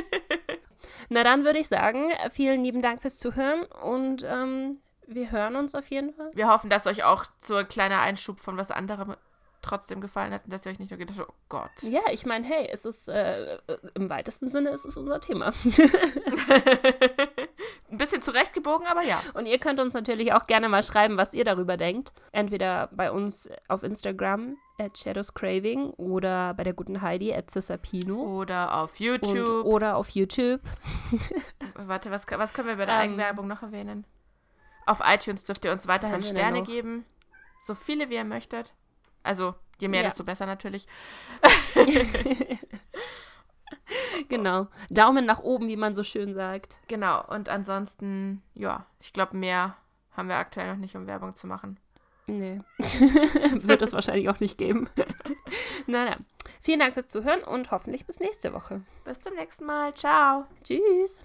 [1.08, 5.74] Na dann würde ich sagen, vielen lieben Dank fürs Zuhören und ähm, wir hören uns
[5.74, 6.30] auf jeden Fall.
[6.34, 9.16] Wir hoffen, dass euch auch so ein kleiner Einschub von was anderem
[9.62, 11.70] trotzdem gefallen hat und dass ihr euch nicht nur gedacht habt, oh Gott.
[11.82, 13.58] Ja, ich meine, hey, es ist äh,
[13.94, 15.52] im weitesten Sinne ist es unser Thema.
[17.90, 19.20] Ein bisschen zurechtgebogen, aber ja.
[19.34, 22.12] Und ihr könnt uns natürlich auch gerne mal schreiben, was ihr darüber denkt.
[22.32, 28.22] Entweder bei uns auf Instagram at shadowscraving oder bei der guten Heidi at Cesapino.
[28.38, 29.64] Oder auf Und, YouTube.
[29.66, 30.60] oder auf YouTube.
[31.74, 34.04] Warte, was, was können wir bei der Ähm, Eigenwerbung noch erwähnen?
[34.86, 37.04] Auf iTunes dürft ihr uns weiterhin Sterne geben.
[37.60, 38.72] So viele wie ihr möchtet.
[39.22, 40.06] Also, je mehr, Ja.
[40.06, 40.86] desto besser natürlich.
[44.28, 44.68] genau.
[44.90, 46.78] Daumen nach oben, wie man so schön sagt.
[46.88, 47.24] Genau.
[47.26, 49.76] Und ansonsten, ja, ich glaube, mehr
[50.12, 51.78] haben wir aktuell noch nicht, um Werbung zu machen.
[52.28, 52.60] Nee.
[52.78, 54.88] Wird es wahrscheinlich auch nicht geben.
[55.86, 56.16] na, na.
[56.60, 58.82] Vielen Dank fürs Zuhören und hoffentlich bis nächste Woche.
[59.04, 59.94] Bis zum nächsten Mal.
[59.94, 60.44] Ciao.
[60.62, 61.16] Tschüss.